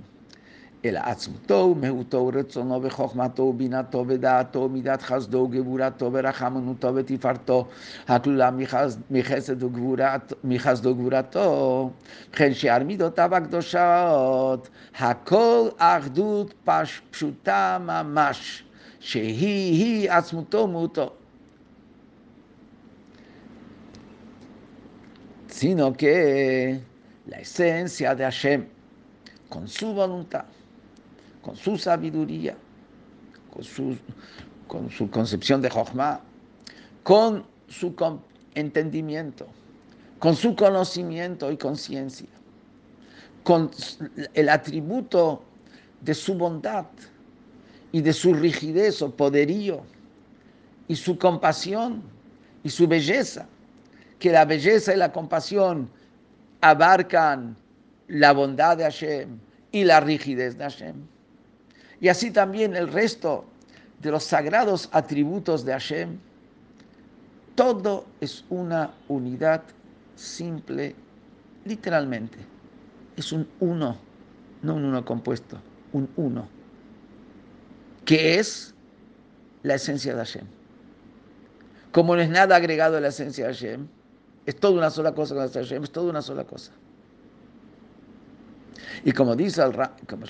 El 0.83 0.97
עצמותו, 0.97 1.75
מהותו, 1.75 2.31
רצונו 2.33 2.83
וחוכמתו, 2.83 3.53
בינתו 3.53 4.05
ודעתו, 4.07 4.69
מידת 4.69 5.01
חסדו, 5.01 5.47
גבורתו 5.47 6.09
ורחמנותו 6.13 6.95
ותפארתו, 6.95 7.67
הכלולה 8.07 8.49
מחסד 9.11 9.63
וגבורת, 9.63 10.33
מחסדו 10.43 10.89
וגבורתו, 10.89 11.89
וכן 12.31 12.53
שאר 12.53 12.83
מידותיו 12.83 13.35
הקדושות, 13.35 14.69
הכל 14.99 15.67
אחדות 15.77 16.53
פשוטה 17.11 17.77
ממש, 17.81 18.63
שהיא-היא 18.99 20.11
עצמותו 20.11 20.57
ומהותו. 20.57 21.11
Sino 25.55 25.93
que 25.93 26.81
la 27.27 27.37
esencia 27.37 28.13
de 28.13 28.25
Hashem, 28.25 28.65
con 29.47 29.69
su 29.69 29.93
voluntad, 29.93 30.43
con 31.41 31.55
su 31.55 31.77
sabiduría, 31.77 32.57
con 33.53 33.63
su, 33.63 33.97
con 34.67 34.89
su 34.89 35.09
concepción 35.09 35.61
de 35.61 35.69
Jochma, 35.69 36.19
con 37.03 37.45
su 37.69 37.95
entendimiento, 38.53 39.47
con 40.19 40.35
su 40.35 40.57
conocimiento 40.57 41.49
y 41.49 41.55
conciencia, 41.55 42.27
con 43.45 43.71
el 44.33 44.49
atributo 44.49 45.41
de 46.01 46.13
su 46.15 46.33
bondad 46.33 46.87
y 47.93 48.01
de 48.01 48.11
su 48.11 48.33
rigidez 48.33 49.01
o 49.01 49.09
poderío 49.09 49.83
y 50.89 50.97
su 50.97 51.17
compasión 51.17 52.03
y 52.61 52.69
su 52.69 52.89
belleza, 52.89 53.47
que 54.19 54.31
la 54.31 54.45
belleza 54.45 54.93
y 54.93 54.97
la 54.97 55.11
compasión 55.11 55.89
abarcan 56.61 57.55
la 58.07 58.33
bondad 58.33 58.77
de 58.77 58.83
Hashem 58.83 59.39
y 59.71 59.83
la 59.83 59.99
rigidez 59.99 60.57
de 60.57 60.63
Hashem. 60.63 60.95
Y 61.99 62.07
así 62.07 62.31
también 62.31 62.75
el 62.75 62.91
resto 62.91 63.45
de 64.01 64.11
los 64.11 64.23
sagrados 64.23 64.89
atributos 64.91 65.65
de 65.65 65.73
Hashem, 65.73 66.17
todo 67.55 68.05
es 68.19 68.43
una 68.49 68.93
unidad 69.07 69.63
simple, 70.15 70.95
literalmente. 71.63 72.37
Es 73.15 73.31
un 73.31 73.47
uno, 73.59 73.97
no 74.61 74.75
un 74.75 74.85
uno 74.85 75.05
compuesto, 75.05 75.59
un 75.93 76.09
uno, 76.17 76.47
que 78.03 78.39
es 78.39 78.73
la 79.63 79.75
esencia 79.75 80.13
de 80.13 80.19
Hashem. 80.19 80.45
Como 81.91 82.15
no 82.15 82.21
es 82.21 82.29
nada 82.29 82.57
agregado 82.57 82.97
a 82.97 83.01
la 83.01 83.07
esencia 83.07 83.47
de 83.47 83.53
Hashem, 83.53 83.87
es 84.45 84.55
toda 84.57 84.77
una 84.77 84.89
sola 84.89 85.13
cosa 85.13 85.35
con 85.35 85.47
Hashem, 85.49 85.83
es 85.83 85.91
toda 85.91 86.09
una 86.09 86.21
sola 86.21 86.43
cosa. 86.43 86.71
Y 89.03 89.11
como 89.11 89.35
dice 89.35 89.61
el 89.61 89.73
como 90.07 90.25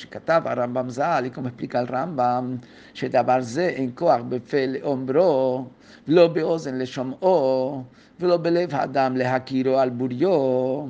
Rambam 0.55 0.89
Zal, 0.89 1.27
y 1.27 1.31
como 1.31 1.47
explica 1.47 1.79
el 1.79 1.87
Rambam, 1.87 2.59
en 3.01 4.29
Befel 4.29 4.81
Ombro, 4.83 5.69
lo 6.07 6.33
beozen 6.33 6.77
le 6.77 6.85
Shom'o, 6.85 7.87
lo 8.19 8.39
belev 8.39 8.73
Adam 8.73 9.15
le 9.15 9.25
Hakiro 9.25 9.79
al 9.79 9.91
Burio. 9.91 10.89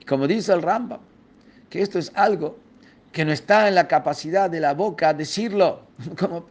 Y 0.00 0.04
como 0.04 0.26
dice 0.26 0.52
el 0.52 0.62
Rambam, 0.62 1.00
que 1.68 1.82
esto 1.82 1.98
es 1.98 2.10
algo 2.14 2.56
que 3.12 3.24
no 3.24 3.32
está 3.32 3.68
en 3.68 3.74
la 3.74 3.88
capacidad 3.88 4.48
de 4.48 4.60
la 4.60 4.74
boca 4.74 5.12
decirlo. 5.12 5.82
Como, 6.18 6.46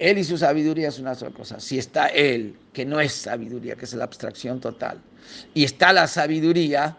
él 0.00 0.16
y 0.16 0.24
su 0.24 0.38
sabiduría 0.38 0.88
es 0.88 0.98
una 0.98 1.14
sola 1.14 1.30
cosa. 1.30 1.60
Si 1.60 1.78
está 1.78 2.06
él, 2.06 2.56
que 2.72 2.86
no 2.86 3.00
es 3.00 3.12
sabiduría, 3.12 3.76
que 3.76 3.84
es 3.84 3.92
la 3.92 4.04
abstracción 4.04 4.58
total, 4.58 4.98
y 5.52 5.64
está 5.64 5.92
la 5.92 6.06
sabiduría, 6.06 6.96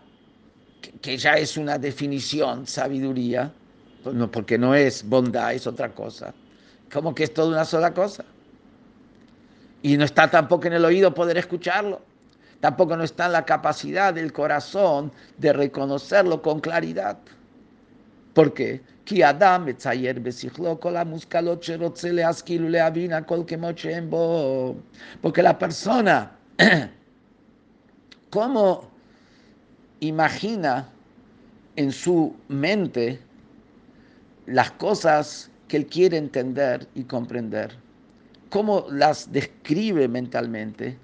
que, 1.02 1.18
ya 1.18 1.34
es 1.34 1.58
una 1.58 1.80
definición, 1.80 2.68
sabiduría, 2.68 3.52
pues 4.04 4.16
no, 4.16 4.30
porque 4.30 4.60
no 4.60 4.76
es 4.76 5.04
bondad, 5.04 5.54
es 5.54 5.66
otra 5.66 5.94
cosa. 5.94 6.34
Como 6.94 7.16
que 7.16 7.24
es 7.24 7.34
toda 7.34 7.50
una 7.50 7.66
sola 7.66 7.92
cosa. 7.92 8.24
Y 9.82 9.98
no 9.98 10.06
está 10.06 10.30
tampoco 10.30 10.68
en 10.68 10.74
el 10.74 10.86
oído 10.86 11.12
poder 11.12 11.38
escucharlo. 11.38 12.02
Tampoco 12.60 12.96
no 12.96 13.04
está 13.04 13.26
en 13.26 13.32
la 13.32 13.46
capacidad 13.46 14.14
del 14.14 14.32
corazón 14.32 15.12
de 15.40 15.54
reconocerlo 15.54 16.44
con 16.44 16.60
claridad. 16.60 17.18
¿Por 18.34 18.54
qué? 18.54 18.82
Porque 25.22 25.42
la 25.42 25.60
persona, 25.60 26.32
¿cómo 28.30 28.90
imagina 30.00 30.88
en 31.76 31.92
su 31.92 32.36
mente 32.48 33.20
las 34.46 34.72
cosas 34.72 35.52
que 35.68 35.78
él 35.78 35.88
quiere 35.88 36.18
entender 36.18 36.88
y 36.96 37.04
comprender? 37.04 37.76
¿Cómo 38.50 38.86
las 38.92 39.32
describe 39.32 40.08
mentalmente? 40.08 40.98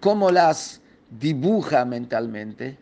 ¿Cómo 0.00 0.30
las 0.30 0.80
dibuja 1.10 1.84
mentalmente? 1.84 2.81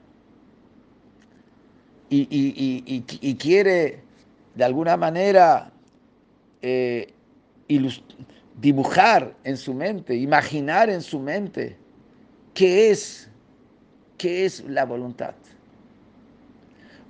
y, 2.11 2.27
y, 2.29 2.83
y, 2.95 3.29
y 3.29 3.35
quiere 3.35 4.03
de 4.53 4.63
alguna 4.63 4.97
manera 4.97 5.71
eh, 6.61 7.13
dibujar 8.59 9.33
en 9.45 9.55
su 9.57 9.73
mente, 9.73 10.13
imaginar 10.15 10.89
en 10.89 11.01
su 11.01 11.19
mente 11.19 11.77
qué 12.53 12.91
es, 12.91 13.29
qué 14.17 14.45
es 14.45 14.63
la 14.65 14.85
voluntad 14.85 15.33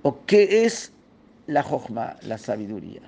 o 0.02 0.24
qué 0.26 0.64
es 0.64 0.92
la 1.46 1.62
jojma, 1.62 2.16
la 2.22 2.38
sabiduría, 2.38 3.02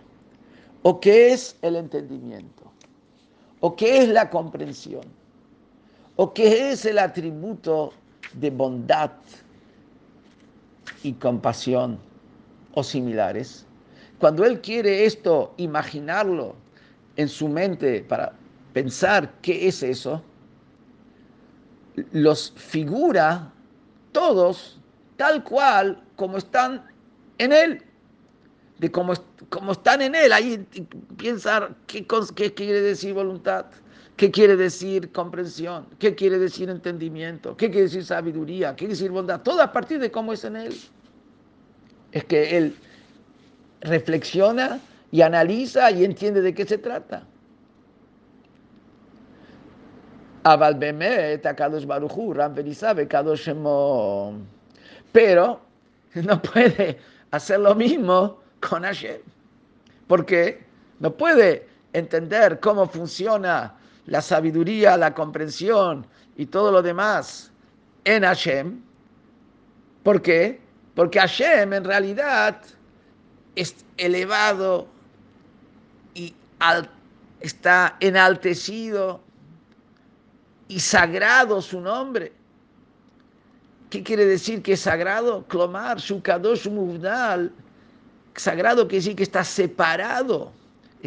o 0.82 1.00
qué 1.00 1.32
es 1.32 1.56
el 1.62 1.76
entendimiento, 1.76 2.72
o 3.60 3.76
qué 3.76 4.02
es 4.02 4.08
la 4.08 4.30
comprensión, 4.30 5.04
o 6.16 6.34
qué 6.34 6.72
es 6.72 6.84
el 6.84 6.98
atributo 6.98 7.92
de 8.34 8.50
bondad 8.50 9.12
y 11.04 11.12
compasión 11.12 12.00
o 12.72 12.82
similares 12.82 13.66
cuando 14.18 14.44
él 14.44 14.60
quiere 14.60 15.04
esto, 15.04 15.52
imaginarlo 15.56 16.54
en 17.16 17.28
su 17.28 17.46
mente 17.46 18.04
para 18.08 18.32
pensar 18.72 19.30
qué 19.42 19.68
es 19.68 19.82
eso, 19.82 20.22
los 22.12 22.52
figura 22.56 23.52
todos 24.12 24.80
tal 25.16 25.44
cual 25.44 26.02
como 26.16 26.38
están 26.38 26.84
en 27.38 27.52
él, 27.52 27.82
de 28.78 28.90
cómo, 28.90 29.12
están 29.12 30.00
en 30.00 30.14
él. 30.14 30.32
Ahí 30.32 30.66
piensa 31.16 31.68
qué, 31.86 32.06
qué 32.34 32.54
quiere 32.54 32.80
decir 32.80 33.14
voluntad, 33.14 33.66
qué 34.16 34.30
quiere 34.30 34.56
decir 34.56 35.10
comprensión, 35.12 35.86
qué 35.98 36.14
quiere 36.14 36.38
decir 36.38 36.70
entendimiento, 36.70 37.56
qué 37.56 37.68
quiere 37.70 37.84
decir 37.84 38.04
sabiduría, 38.04 38.70
qué 38.70 38.80
quiere 38.86 38.92
decir 38.94 39.10
bondad, 39.10 39.40
todo 39.42 39.60
a 39.60 39.72
partir 39.72 39.98
de 39.98 40.10
cómo 40.10 40.32
es 40.32 40.44
en 40.44 40.56
él. 40.56 40.74
Es 42.12 42.24
que 42.24 42.56
él 42.56 42.76
reflexiona 43.80 44.80
y 45.10 45.22
analiza 45.22 45.90
y 45.90 46.04
entiende 46.04 46.42
de 46.42 46.54
qué 46.54 46.64
se 46.64 46.78
trata. 46.78 47.26
Pero 55.12 55.60
no 56.14 56.42
puede 56.42 56.98
hacer 57.30 57.60
lo 57.60 57.74
mismo 57.74 58.40
con 58.60 58.82
Hashem. 58.82 59.20
porque 60.06 60.62
No 61.00 61.16
puede 61.16 61.66
entender 61.92 62.60
cómo 62.60 62.86
funciona 62.86 63.74
la 64.06 64.20
sabiduría, 64.20 64.96
la 64.96 65.14
comprensión 65.14 66.06
y 66.36 66.46
todo 66.46 66.70
lo 66.70 66.82
demás 66.82 67.50
en 68.04 68.22
Hashem. 68.22 68.80
¿Por 70.02 70.20
qué? 70.20 70.60
Porque 70.94 71.18
Hashem 71.18 71.72
en 71.72 71.84
realidad 71.84 72.60
es 73.56 73.74
elevado 73.96 74.86
y 76.14 76.34
está 77.40 77.96
enaltecido 78.00 79.20
y 80.68 80.80
sagrado 80.80 81.62
su 81.62 81.80
nombre. 81.80 82.32
¿Qué 83.90 84.02
quiere 84.02 84.26
decir 84.26 84.62
que 84.62 84.72
es 84.72 84.80
sagrado? 84.80 85.44
Clomar, 85.46 86.00
su 86.00 86.20
kadosh. 86.20 86.68
Sagrado 88.34 88.88
quiere 88.88 88.96
decir 88.96 89.16
que 89.16 89.22
está 89.22 89.44
separado 89.44 90.52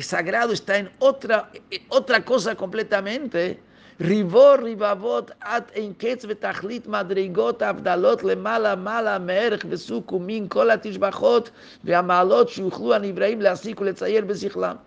sagrado 0.02 0.54
está 0.54 0.78
en 0.78 0.90
otra, 1.00 1.50
otra 1.90 2.24
cosa 2.24 2.56
completamente. 2.56 3.60
Ribor, 4.00 4.64
ribavot, 4.64 5.32
at 5.42 5.72
en 5.76 5.96
ketz 5.96 6.24
vetachlit 6.24 6.86
madrigot 6.86 7.64
abdalot 7.64 8.22
le 8.22 8.36
mala 8.36 8.76
mala 8.76 9.18
me'erech 9.18 9.66
vesukumin 9.66 10.48
kol 10.48 10.70
atishbachot 10.70 11.50
ve'amalot 11.84 12.48
shuyuchlu 12.54 12.94
anibraim 12.94 13.42
le'asik 13.42 13.82
u'letzayer 13.82 14.22
bezichlam. 14.22 14.78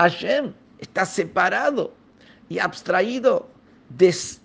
Hashem 0.00 0.52
está 0.80 1.06
separado 1.06 1.92
y 2.48 2.58
abstraído 2.58 3.46
diez 3.90 4.40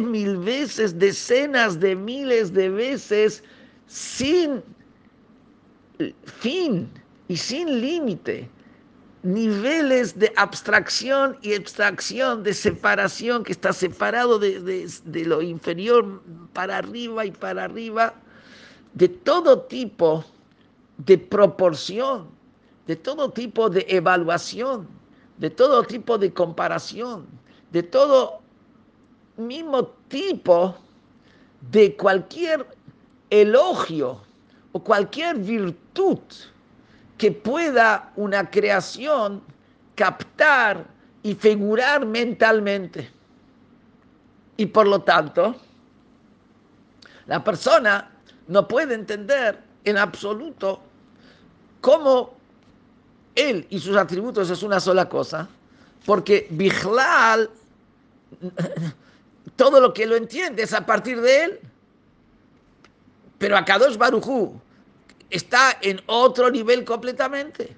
mil 0.00 0.38
veces, 0.38 0.98
decenas 0.98 1.78
de 1.78 1.94
miles 1.94 2.54
de 2.54 2.70
veces, 2.70 3.42
sin 3.86 4.62
fin, 6.24 6.88
y 7.28 7.36
sin 7.36 7.80
límite. 7.80 8.48
Niveles 9.22 10.16
de 10.16 10.32
abstracción 10.36 11.36
y 11.42 11.54
abstracción, 11.54 12.44
de 12.44 12.54
separación, 12.54 13.42
que 13.42 13.52
está 13.52 13.72
separado 13.72 14.38
de, 14.38 14.60
de 14.60 15.24
lo 15.24 15.42
inferior 15.42 16.22
para 16.52 16.78
arriba 16.78 17.26
y 17.26 17.32
para 17.32 17.64
arriba, 17.64 18.14
de 18.94 19.08
todo 19.08 19.62
tipo 19.62 20.24
de 20.98 21.18
proporción, 21.18 22.28
de 22.86 22.94
todo 22.94 23.30
tipo 23.30 23.68
de 23.68 23.84
evaluación, 23.88 24.86
de 25.38 25.50
todo 25.50 25.82
tipo 25.82 26.18
de 26.18 26.32
comparación, 26.32 27.26
de 27.72 27.82
todo 27.82 28.40
mismo 29.36 29.86
tipo 30.08 30.76
de 31.72 31.96
cualquier 31.96 32.66
elogio 33.30 34.20
o 34.72 34.82
cualquier 34.82 35.36
virtud 35.38 36.18
que 37.18 37.32
pueda 37.32 38.12
una 38.16 38.50
creación 38.50 39.42
captar 39.94 40.86
y 41.22 41.34
figurar 41.34 42.04
mentalmente. 42.04 43.10
Y 44.56 44.66
por 44.66 44.86
lo 44.86 45.02
tanto, 45.02 45.56
la 47.26 47.42
persona 47.42 48.10
no 48.48 48.68
puede 48.68 48.94
entender 48.94 49.60
en 49.84 49.98
absoluto 49.98 50.82
cómo 51.80 52.34
él 53.34 53.66
y 53.70 53.78
sus 53.78 53.96
atributos 53.96 54.50
es 54.50 54.62
una 54.62 54.80
sola 54.80 55.08
cosa, 55.08 55.48
porque 56.04 56.46
Bijlal, 56.50 57.50
todo 59.56 59.80
lo 59.80 59.92
que 59.92 60.06
lo 60.06 60.16
entiende 60.16 60.62
es 60.62 60.72
a 60.72 60.84
partir 60.84 61.20
de 61.20 61.44
él. 61.44 61.60
Pero 63.38 63.56
Akadosh 63.56 63.96
Barujú 63.96 64.60
está 65.30 65.76
en 65.80 66.00
otro 66.06 66.50
nivel 66.50 66.84
completamente. 66.84 67.76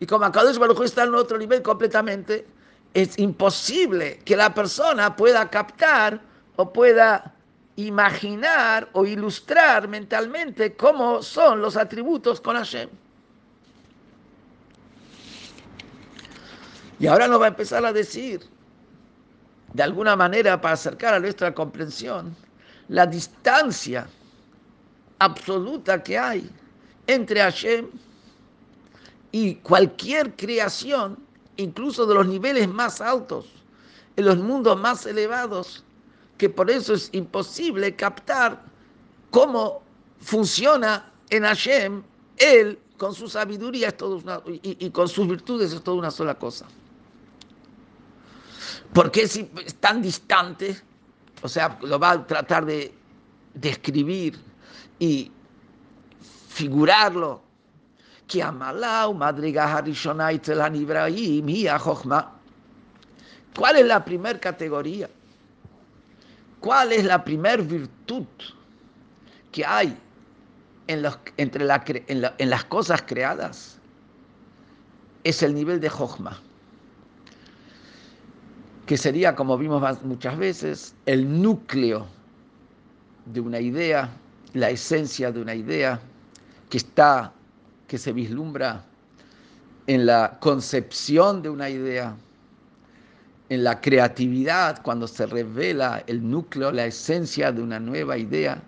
Y 0.00 0.06
como 0.06 0.24
Akadosh 0.24 0.58
Barujú 0.58 0.84
está 0.84 1.04
en 1.04 1.14
otro 1.14 1.38
nivel 1.38 1.62
completamente, 1.62 2.46
es 2.94 3.18
imposible 3.18 4.20
que 4.24 4.36
la 4.36 4.52
persona 4.52 5.14
pueda 5.14 5.48
captar 5.48 6.20
o 6.56 6.72
pueda 6.72 7.34
imaginar 7.76 8.88
o 8.92 9.06
ilustrar 9.06 9.88
mentalmente 9.88 10.74
cómo 10.74 11.22
son 11.22 11.62
los 11.62 11.76
atributos 11.76 12.40
con 12.40 12.56
Hashem. 12.56 12.88
Y 16.98 17.06
ahora 17.06 17.28
nos 17.28 17.40
va 17.40 17.46
a 17.46 17.48
empezar 17.48 17.84
a 17.86 17.92
decir, 17.92 18.42
de 19.72 19.82
alguna 19.82 20.16
manera, 20.16 20.60
para 20.60 20.74
acercar 20.74 21.14
a 21.14 21.20
nuestra 21.20 21.54
comprensión, 21.54 22.36
la 22.88 23.06
distancia 23.06 24.06
absoluta 25.18 26.02
que 26.02 26.18
hay 26.18 26.50
entre 27.10 27.40
Hashem 27.40 27.88
y 29.32 29.56
cualquier 29.56 30.34
creación, 30.36 31.18
incluso 31.56 32.06
de 32.06 32.14
los 32.14 32.26
niveles 32.26 32.68
más 32.68 33.00
altos, 33.00 33.46
en 34.16 34.24
los 34.24 34.38
mundos 34.38 34.78
más 34.78 35.06
elevados, 35.06 35.84
que 36.38 36.48
por 36.48 36.70
eso 36.70 36.94
es 36.94 37.10
imposible 37.12 37.94
captar 37.94 38.62
cómo 39.30 39.82
funciona 40.20 41.12
en 41.30 41.44
Hashem 41.44 42.02
Él 42.36 42.78
con 42.96 43.14
su 43.14 43.28
sabiduría 43.28 43.88
es 43.88 43.96
todo 43.96 44.22
y, 44.46 44.60
y 44.62 44.90
con 44.90 45.08
sus 45.08 45.26
virtudes 45.26 45.72
es 45.72 45.82
toda 45.82 45.96
una 45.96 46.10
sola 46.10 46.34
cosa. 46.34 46.66
¿Por 48.92 49.10
qué 49.10 49.26
si 49.28 49.50
es 49.64 49.74
tan 49.76 50.02
distante? 50.02 50.76
O 51.42 51.48
sea, 51.48 51.78
lo 51.82 51.98
va 51.98 52.10
a 52.10 52.26
tratar 52.26 52.66
de 52.66 52.92
describir 53.54 54.38
y 54.98 55.30
figurarlo. 56.60 57.42
Que 58.28 58.42
amalau 58.42 59.14
madriga 59.14 59.82
¿Cuál 63.56 63.76
es 63.76 63.86
la 63.86 64.04
primera 64.04 64.38
categoría? 64.38 65.10
¿Cuál 66.60 66.92
es 66.92 67.04
la 67.04 67.24
primera 67.24 67.62
virtud 67.62 68.26
que 69.50 69.64
hay 69.66 69.96
en, 70.86 71.04
entre 71.38 71.64
la, 71.64 71.82
en, 71.86 72.30
en, 72.38 72.50
las 72.50 72.64
cosas 72.64 73.02
creadas? 73.02 73.78
Es 75.24 75.42
el 75.42 75.54
nivel 75.54 75.80
de 75.80 75.88
Jochma 75.88 76.38
que 78.86 78.96
sería, 78.96 79.36
como 79.36 79.56
vimos 79.56 80.02
muchas 80.02 80.36
veces, 80.36 80.96
el 81.06 81.40
núcleo 81.40 82.08
de 83.26 83.40
una 83.40 83.60
idea, 83.60 84.10
la 84.52 84.70
esencia 84.70 85.30
de 85.30 85.40
una 85.40 85.54
idea, 85.54 86.00
que 86.70 86.78
está, 86.78 87.32
que 87.86 87.98
se 87.98 88.12
vislumbra 88.12 88.82
en 89.86 90.06
la 90.06 90.38
concepción 90.40 91.42
de 91.42 91.50
una 91.50 91.68
idea, 91.68 92.16
en 93.50 93.64
la 93.64 93.80
creatividad, 93.80 94.80
cuando 94.82 95.06
se 95.06 95.26
revela 95.26 96.02
el 96.06 96.26
núcleo, 96.28 96.72
la 96.72 96.86
esencia 96.86 97.52
de 97.52 97.62
una 97.62 97.78
nueva 97.78 98.16
idea. 98.16 98.62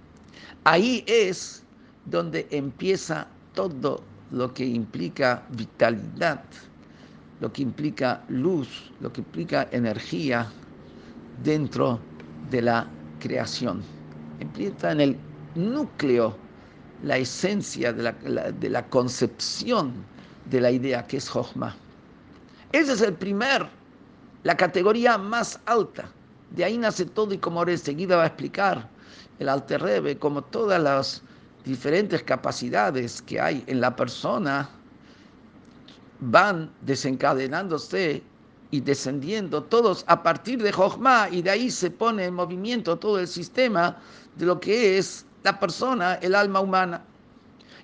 Ahí 0.65 1.05
es 1.07 1.63
donde 2.05 2.47
empieza 2.51 3.27
todo 3.55 4.03
lo 4.31 4.53
que 4.53 4.67
implica 4.67 5.43
vitalidad 5.51 6.43
lo 7.43 7.53
que 7.53 7.63
implica 7.63 8.23
luz, 8.29 8.93
lo 9.01 9.13
que 9.13 9.21
implica 9.21 9.69
energía 9.73 10.49
dentro 11.43 11.99
de 12.51 12.63
la 12.63 12.87
creación. 13.19 13.83
Empieza 14.39 14.93
en 14.93 15.01
el 15.01 15.17
núcleo, 15.57 16.37
la 17.03 17.19
esencia 17.19 17.93
de 17.93 18.71
la, 18.71 18.89
concepción 18.89 19.93
de 20.51 20.61
la 20.61 20.71
idea 20.71 21.07
que 21.07 21.17
es 21.17 21.29
Jochma. 21.29 21.75
Ese 22.71 22.93
es 22.93 23.01
el 23.01 23.15
primer, 23.15 23.69
la 24.45 24.57
categoría 24.57 25.19
más 25.19 25.61
alta. 25.67 26.09
De 26.51 26.65
ahí 26.65 26.79
nace 26.79 27.05
todo 27.07 27.35
y 27.35 27.39
como 27.39 27.61
ahora 27.61 27.73
enseguida 27.73 28.17
va 28.17 28.25
a 28.25 28.27
explicar 28.27 28.89
el 29.39 29.49
Alter 29.49 30.19
como 30.19 30.43
todas 30.43 30.81
las 30.81 31.23
diferentes 31.65 32.23
capacidades 32.23 33.23
que 33.23 33.41
hay 33.41 33.65
en 33.67 33.81
la 33.81 33.95
persona, 33.95 34.69
van 36.21 36.71
desencadenándose 36.83 38.23
y 38.71 38.81
descendiendo 38.81 39.63
todos 39.65 40.05
a 40.07 40.23
partir 40.23 40.63
de 40.63 40.73
Jochma 40.73 41.29
y 41.31 41.43
de 41.43 41.51
ahí 41.51 41.71
se 41.71 41.91
pone 41.91 42.25
en 42.25 42.35
movimiento 42.35 42.97
todo 42.99 43.19
el 43.19 43.29
sistema 43.29 43.99
de 44.37 44.47
lo 44.47 44.61
que 44.61 44.99
es 44.99 45.27
la 45.43 45.59
persona, 45.59 46.15
el 46.15 46.35
alma 46.35 46.61
humana. 46.61 47.03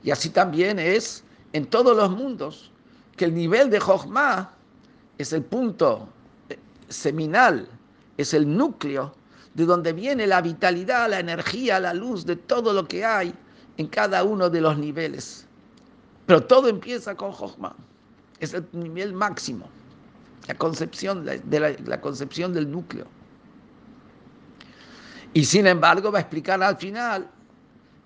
Y 0.03 0.11
así 0.11 0.31
también 0.31 0.79
es 0.79 1.25
en 1.53 1.67
todos 1.67 1.97
los 1.97 2.11
mundos, 2.11 2.71
que 3.17 3.25
el 3.25 3.35
nivel 3.35 3.71
de 3.71 3.81
Jochma 3.81 4.53
es 5.19 5.33
el 5.33 5.43
punto 5.43 6.09
eh, 6.49 6.59
seminal, 6.89 7.69
es 8.17 8.35
el 8.35 8.57
núcleo 8.57 9.15
de 9.55 9.65
donde 9.67 9.93
viene 9.93 10.27
la 10.27 10.41
vitalidad, 10.41 11.11
la 11.11 11.19
energía, 11.19 11.81
la 11.81 11.95
luz 11.95 12.25
de 12.25 12.37
todo 12.37 12.73
lo 12.73 12.87
que 12.87 13.05
hay 13.05 13.35
en 13.77 13.89
cada 13.89 14.23
uno 14.23 14.49
de 14.49 14.61
los 14.61 14.79
niveles. 14.79 15.47
Pero 16.27 16.45
todo 16.45 16.69
empieza 16.69 17.15
con 17.15 17.33
Jochma 17.33 17.75
es 18.41 18.55
el 18.55 18.67
nivel 18.73 19.13
máximo, 19.13 19.69
la 20.47 20.55
concepción, 20.55 21.25
de 21.25 21.79
la, 21.85 22.01
concepción 22.01 22.53
del 22.53 22.71
núcleo. 22.71 23.07
Y 25.35 25.45
sin 25.45 25.67
embargo 25.67 26.11
va 26.11 26.19
a 26.19 26.23
explicar 26.23 26.63
al 26.63 26.77
final, 26.77 27.29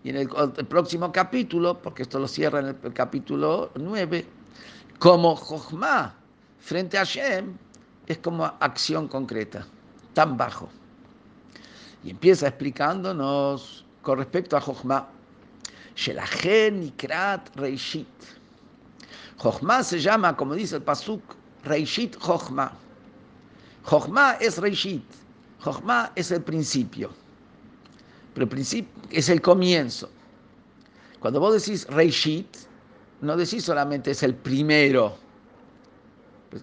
y 0.04 0.10
en 0.10 0.16
el, 0.16 0.28
próximo 0.66 1.12
capítulo, 1.12 1.80
porque 1.80 2.02
esto 2.02 2.18
lo 2.18 2.26
cierra 2.26 2.60
en 2.60 2.78
el, 2.82 2.92
capítulo 2.92 3.70
9, 3.76 4.26
como 4.98 5.36
Jochma 5.36 6.14
frente 6.58 6.98
a 6.98 7.04
Shem 7.04 7.56
es 8.06 8.18
como 8.18 8.44
acción 8.44 9.06
concreta, 9.08 9.66
tan 10.14 10.36
bajo. 10.36 10.68
Y 12.02 12.10
empieza 12.10 12.48
explicándonos 12.48 13.84
con 14.02 14.18
respecto 14.18 14.56
a 14.56 14.60
Jochma, 14.60 15.08
Shelachen 15.94 16.80
Nikrat 16.80 17.54
Reishit 17.56 18.08
Jochma 19.42 19.82
se 19.82 19.98
llama, 19.98 20.36
como 20.36 20.54
dice 20.54 20.76
el 20.76 20.82
Pasuk, 20.82 21.20
Reishit 21.64 22.16
Jochma. 22.16 22.72
Jochma 23.82 24.34
es 24.34 24.58
Reishit. 24.58 25.04
Jochma 25.60 26.12
es 26.14 26.30
el 26.30 26.42
principio. 26.42 27.10
Pero 28.34 28.44
el 28.44 28.48
principio 28.48 28.90
es 29.10 29.28
el 29.28 29.40
comienzo. 29.40 30.08
Cuando 31.20 31.40
vos 31.40 31.54
decís 31.54 31.86
Reishit, 31.88 32.48
no 33.20 33.36
decís 33.36 33.64
solamente 33.64 34.10
es 34.10 34.22
el 34.22 34.34
primero, 34.34 35.16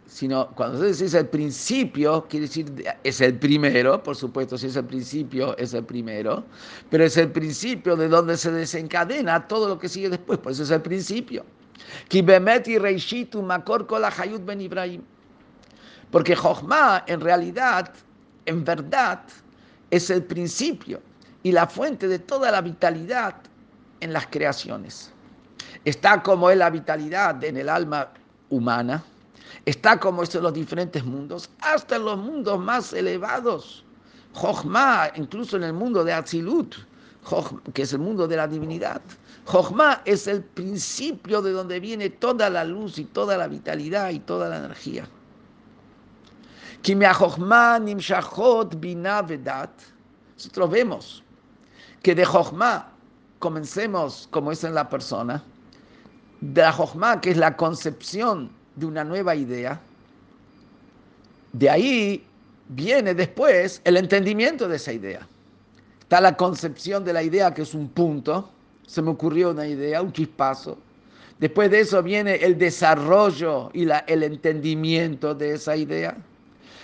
sino 0.05 0.49
cuando 0.49 0.79
decís 0.79 1.13
el 1.13 1.27
principio, 1.27 2.25
quiere 2.29 2.47
decir 2.47 2.65
es 3.03 3.21
el 3.21 3.37
primero, 3.39 4.03
por 4.03 4.15
supuesto, 4.15 4.57
si 4.57 4.67
es 4.67 4.75
el 4.75 4.85
principio, 4.85 5.57
es 5.57 5.73
el 5.73 5.85
primero, 5.85 6.43
pero 6.89 7.05
es 7.05 7.15
el 7.17 7.31
principio 7.31 7.95
de 7.95 8.07
donde 8.09 8.35
se 8.35 8.51
desencadena 8.51 9.47
todo 9.47 9.69
lo 9.69 9.79
que 9.79 9.87
sigue 9.87 10.09
después, 10.09 10.39
por 10.39 10.51
eso 10.51 10.63
es 10.63 10.71
el 10.71 10.81
principio. 10.81 11.45
Porque 16.11 16.35
Jochma, 16.35 17.03
en 17.07 17.21
realidad, 17.21 17.93
en 18.45 18.65
verdad, 18.65 19.23
es 19.89 20.09
el 20.09 20.23
principio 20.23 21.01
y 21.43 21.51
la 21.51 21.67
fuente 21.67 22.07
de 22.07 22.19
toda 22.19 22.51
la 22.51 22.61
vitalidad 22.61 23.35
en 24.01 24.13
las 24.13 24.27
creaciones. 24.27 25.11
Está 25.85 26.21
como 26.21 26.49
es 26.49 26.57
la 26.57 26.69
vitalidad 26.69 27.43
en 27.43 27.57
el 27.57 27.69
alma 27.69 28.09
humana, 28.49 29.03
está 29.65 29.99
como 29.99 30.23
es 30.23 30.33
en 30.35 30.43
los 30.43 30.53
diferentes 30.53 31.03
mundos, 31.03 31.49
hasta 31.61 31.95
en 31.95 32.05
los 32.05 32.17
mundos 32.17 32.59
más 32.59 32.93
elevados. 32.93 33.85
Jochma, 34.33 35.09
incluso 35.15 35.57
en 35.57 35.63
el 35.63 35.73
mundo 35.73 36.03
de 36.03 36.13
Atzilut, 36.13 36.75
que 37.73 37.81
es 37.81 37.93
el 37.93 37.99
mundo 37.99 38.27
de 38.27 38.35
la 38.37 38.47
divinidad. 38.47 39.01
Jochma 39.45 40.01
es 40.05 40.27
el 40.27 40.43
principio 40.43 41.41
de 41.41 41.51
donde 41.51 41.79
viene 41.79 42.09
toda 42.09 42.49
la 42.49 42.63
luz 42.63 42.99
y 42.99 43.05
toda 43.05 43.37
la 43.37 43.47
vitalidad 43.47 44.09
y 44.09 44.19
toda 44.19 44.49
la 44.49 44.57
energía. 44.57 45.07
Nosotros 50.35 50.69
vemos 50.69 51.23
que 52.01 52.15
de 52.15 52.25
Jochma 52.25 52.91
comencemos 53.39 54.27
como 54.31 54.51
es 54.51 54.63
en 54.63 54.73
la 54.73 54.89
persona, 54.89 55.43
de 56.41 56.61
la 56.61 56.71
Jochma, 56.71 57.19
que 57.21 57.31
es 57.31 57.37
la 57.37 57.55
concepción 57.55 58.49
de 58.75 58.85
una 58.85 59.03
nueva 59.03 59.35
idea, 59.35 59.79
de 61.51 61.69
ahí 61.69 62.25
viene 62.69 63.13
después 63.13 63.81
el 63.83 63.97
entendimiento 63.97 64.67
de 64.67 64.75
esa 64.75 64.93
idea. 64.93 65.27
Está 65.99 66.21
la 66.21 66.37
concepción 66.37 67.03
de 67.03 67.13
la 67.13 67.23
idea, 67.23 67.53
que 67.53 67.63
es 67.63 67.73
un 67.73 67.89
punto, 67.89 68.49
se 68.85 69.01
me 69.01 69.11
ocurrió 69.11 69.51
una 69.51 69.67
idea, 69.67 70.01
un 70.01 70.13
chispazo. 70.13 70.77
Después 71.39 71.71
de 71.71 71.81
eso 71.81 72.01
viene 72.03 72.35
el 72.35 72.57
desarrollo 72.57 73.69
y 73.73 73.85
la, 73.85 73.99
el 73.99 74.23
entendimiento 74.23 75.33
de 75.33 75.53
esa 75.53 75.75
idea. 75.75 76.17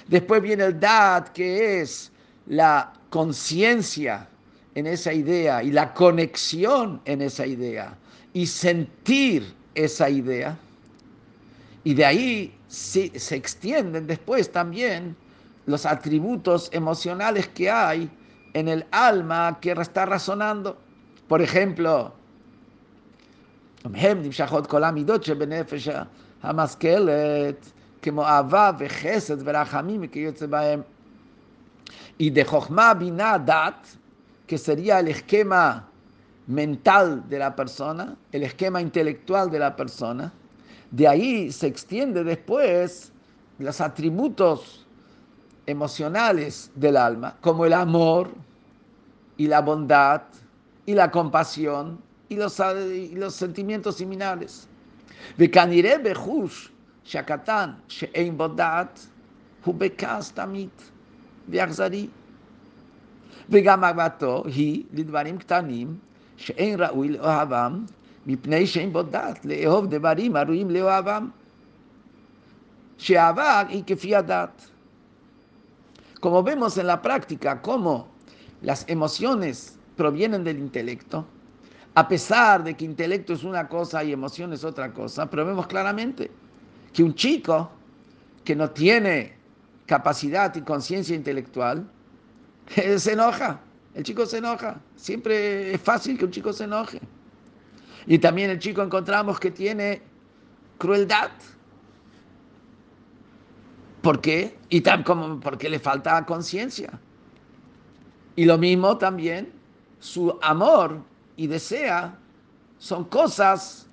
Después 0.08 0.42
viene 0.42 0.66
el 0.66 0.80
dad, 0.80 1.30
que 1.30 1.82
es 1.82 2.12
la 2.48 2.94
conciencia 3.10 4.28
en 4.76 4.88
esa 4.88 5.14
idea 5.14 5.64
y 5.64 5.72
la 5.72 5.94
conexión 5.94 7.02
en 7.06 7.22
esa 7.22 7.46
idea 7.46 7.98
y 8.34 8.46
sentir 8.46 9.54
esa 9.74 10.10
idea. 10.10 10.58
Y 11.84 11.94
de 11.94 12.06
ahí 12.06 12.58
se, 12.68 13.18
se 13.20 13.36
extienden 13.36 14.08
después 14.08 14.52
también 14.52 15.16
los 15.66 15.86
atributos 15.86 16.70
emocionales 16.74 17.48
que 17.50 17.70
hay 17.70 18.10
en 18.54 18.68
el 18.68 18.86
alma 18.92 19.58
que 19.62 19.72
está 19.72 20.06
razonando. 20.06 20.78
Por 21.28 21.42
ejemplo, 21.42 22.14
y 32.18 32.30
de 32.30 32.46
que 34.47 34.59
sería 34.59 35.01
el 35.01 35.09
esquema 35.09 35.89
mental 36.47 37.29
de 37.29 37.39
la 37.39 37.55
persona, 37.55 38.17
el 38.33 38.43
esquema 38.43 38.81
intelectual 38.81 39.51
de 39.51 39.59
la 39.59 39.77
persona, 39.77 40.33
de 40.91 41.07
ahí 41.07 41.53
se 41.53 41.67
extiende 41.67 42.25
después 42.25 43.13
los 43.59 43.81
atributos 43.81 44.87
emocionales 45.67 46.71
del 46.75 46.97
alma, 46.97 47.37
como 47.41 47.65
el 47.65 47.73
amor 47.73 48.31
y 49.37 49.47
la 49.47 49.61
bondad 49.61 50.23
y 50.87 50.95
la 50.95 51.11
compasión 51.11 52.01
y 52.29 52.37
los, 52.37 52.59
y 52.59 53.15
los 53.15 53.35
sentimientos 53.35 53.97
similares. 53.97 54.67
וכנראה 55.39 55.95
בחוש 56.05 56.71
שהקטן 57.05 57.71
שאין 57.89 58.37
בו 58.37 58.49
דעת 58.49 59.07
הוא 59.65 59.75
בכעס 59.75 60.33
תמיד 60.33 60.69
ואכזרי. 61.49 62.09
וגם 63.51 63.85
אהבתו 63.85 64.43
היא 64.47 64.85
לדברים 64.93 65.39
קטנים 65.39 65.99
שאין 66.37 66.81
ראוי 66.81 67.09
לאוהבם 67.09 67.85
מפני 68.27 68.67
שאין 68.67 68.93
בו 68.93 69.03
דעת 69.03 69.45
לאהוב 69.45 69.87
דברים 69.87 70.37
הראויים 70.37 70.71
לאוהבם. 70.71 71.29
שאהבה 72.99 73.63
היא 73.69 73.83
כפי 73.87 74.17
הדת. 74.17 74.67
Como 76.21 76.43
vemos 76.43 76.77
en 76.77 76.87
la 76.87 77.01
práctica, 77.01 77.63
cómo 77.63 78.07
las 78.61 78.85
emociones 78.89 79.79
provienen 79.97 80.45
del 80.45 80.59
intelecto, 80.59 81.27
a 81.95 82.07
pesar 82.07 82.63
de 82.63 82.75
que 82.75 82.85
intelecto 82.85 83.33
es 83.33 83.43
una 83.43 83.67
cosa 83.69 84.05
y 84.05 84.13
emoción 84.13 84.53
es 84.53 84.63
otra 84.63 84.93
cosa, 84.93 85.31
pero 85.31 85.47
vemos 85.47 85.67
claramente 85.67 86.31
que 86.93 87.03
un 87.03 87.15
chico 87.15 87.71
que 88.45 88.55
no 88.55 88.69
tiene 88.71 89.35
capacidad 89.87 90.55
y 90.55 90.61
conciencia 90.61 91.17
intelectual, 91.17 91.91
se 92.98 93.14
enoja, 93.14 93.60
el 93.94 94.04
chico 94.04 94.26
se 94.26 94.38
enoja, 94.38 94.80
siempre 94.96 95.74
es 95.74 95.82
fácil 95.82 96.18
que 96.18 96.26
un 96.26 96.32
chico 96.32 96.54
se 96.54 96.66
enoje. 96.66 97.00
Y 98.08 98.20
también 98.20 98.52
el 98.52 98.60
chico 98.60 98.82
encontramos 98.84 99.40
que 99.40 99.52
tiene 99.52 100.02
crueldad, 100.78 101.32
¿Por 104.06 104.22
qué? 104.22 104.56
Y 104.70 104.82
tan 104.82 105.02
como 105.02 105.40
porque 105.40 105.68
le 105.68 105.80
falta 105.80 106.24
conciencia. 106.28 107.00
Y 108.36 108.46
lo 108.46 108.56
mismo 108.60 109.00
también, 109.00 109.52
su 109.98 110.38
amor 110.44 111.02
y 111.36 111.48
desea 111.48 112.16
son 112.78 113.06
cosas 113.06 113.88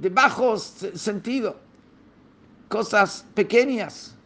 de 0.00 0.08
bajo 0.08 0.56
sentido, 0.58 1.60
cosas 2.68 3.24
pequeñas 3.34 4.16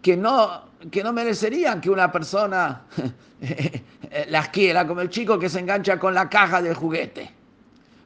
que 0.00 0.16
no, 0.16 0.62
que 0.90 1.02
no 1.02 1.12
merecerían 1.12 1.80
que 1.80 1.90
una 1.90 2.10
persona 2.10 2.82
las 4.28 4.48
quiera, 4.48 4.86
como 4.86 5.00
el 5.00 5.10
chico 5.10 5.38
que 5.38 5.48
se 5.48 5.60
engancha 5.60 5.98
con 5.98 6.14
la 6.14 6.28
caja 6.28 6.62
del 6.62 6.74
juguete. 6.74 7.30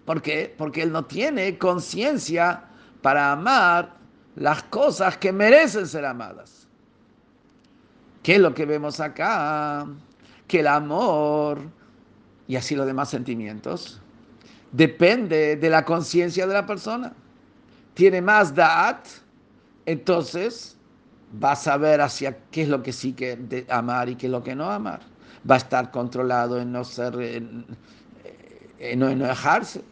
¿Por 0.04 0.20
qué? 0.20 0.54
Porque 0.56 0.82
él 0.82 0.92
no 0.92 1.04
tiene 1.04 1.56
conciencia 1.56 2.64
para 3.00 3.32
amar 3.32 3.94
las 4.36 4.62
cosas 4.64 5.16
que 5.16 5.32
merecen 5.32 5.86
ser 5.86 6.04
amadas. 6.04 6.66
¿Qué 8.22 8.36
es 8.36 8.40
lo 8.40 8.54
que 8.54 8.64
vemos 8.64 9.00
acá? 9.00 9.86
Que 10.46 10.60
el 10.60 10.66
amor 10.66 11.60
y 12.48 12.56
así 12.56 12.74
los 12.74 12.86
demás 12.86 13.08
sentimientos 13.10 14.00
depende 14.72 15.56
de 15.56 15.70
la 15.70 15.84
conciencia 15.84 16.46
de 16.46 16.54
la 16.54 16.66
persona. 16.66 17.12
Tiene 17.94 18.20
más 18.20 18.54
da'at, 18.54 19.06
entonces 19.86 20.73
va 21.42 21.52
a 21.52 21.56
saber 21.56 22.00
hacia 22.00 22.38
qué 22.50 22.62
es 22.62 22.68
lo 22.68 22.82
que 22.82 22.92
sí 22.92 23.12
que 23.12 23.66
amar 23.68 24.08
y 24.08 24.16
qué 24.16 24.26
es 24.26 24.32
lo 24.32 24.42
que 24.42 24.54
no 24.54 24.70
amar. 24.70 25.00
Va 25.48 25.56
a 25.56 25.58
estar 25.58 25.90
controlado 25.90 26.60
en 26.60 26.72
no 26.72 26.84
ser, 26.84 27.20
en, 27.20 27.66
no 28.96 29.08
enojarse 29.08 29.82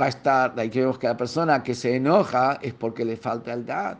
va 0.00 0.06
a 0.06 0.08
estar, 0.08 0.58
ahí 0.58 0.68
vemos 0.70 0.98
que 0.98 1.06
la 1.06 1.16
persona 1.16 1.62
que 1.62 1.74
se 1.74 1.96
enoja 1.96 2.58
es 2.62 2.74
porque 2.74 3.04
le 3.04 3.16
falta 3.16 3.52
el 3.52 3.66
dad, 3.66 3.98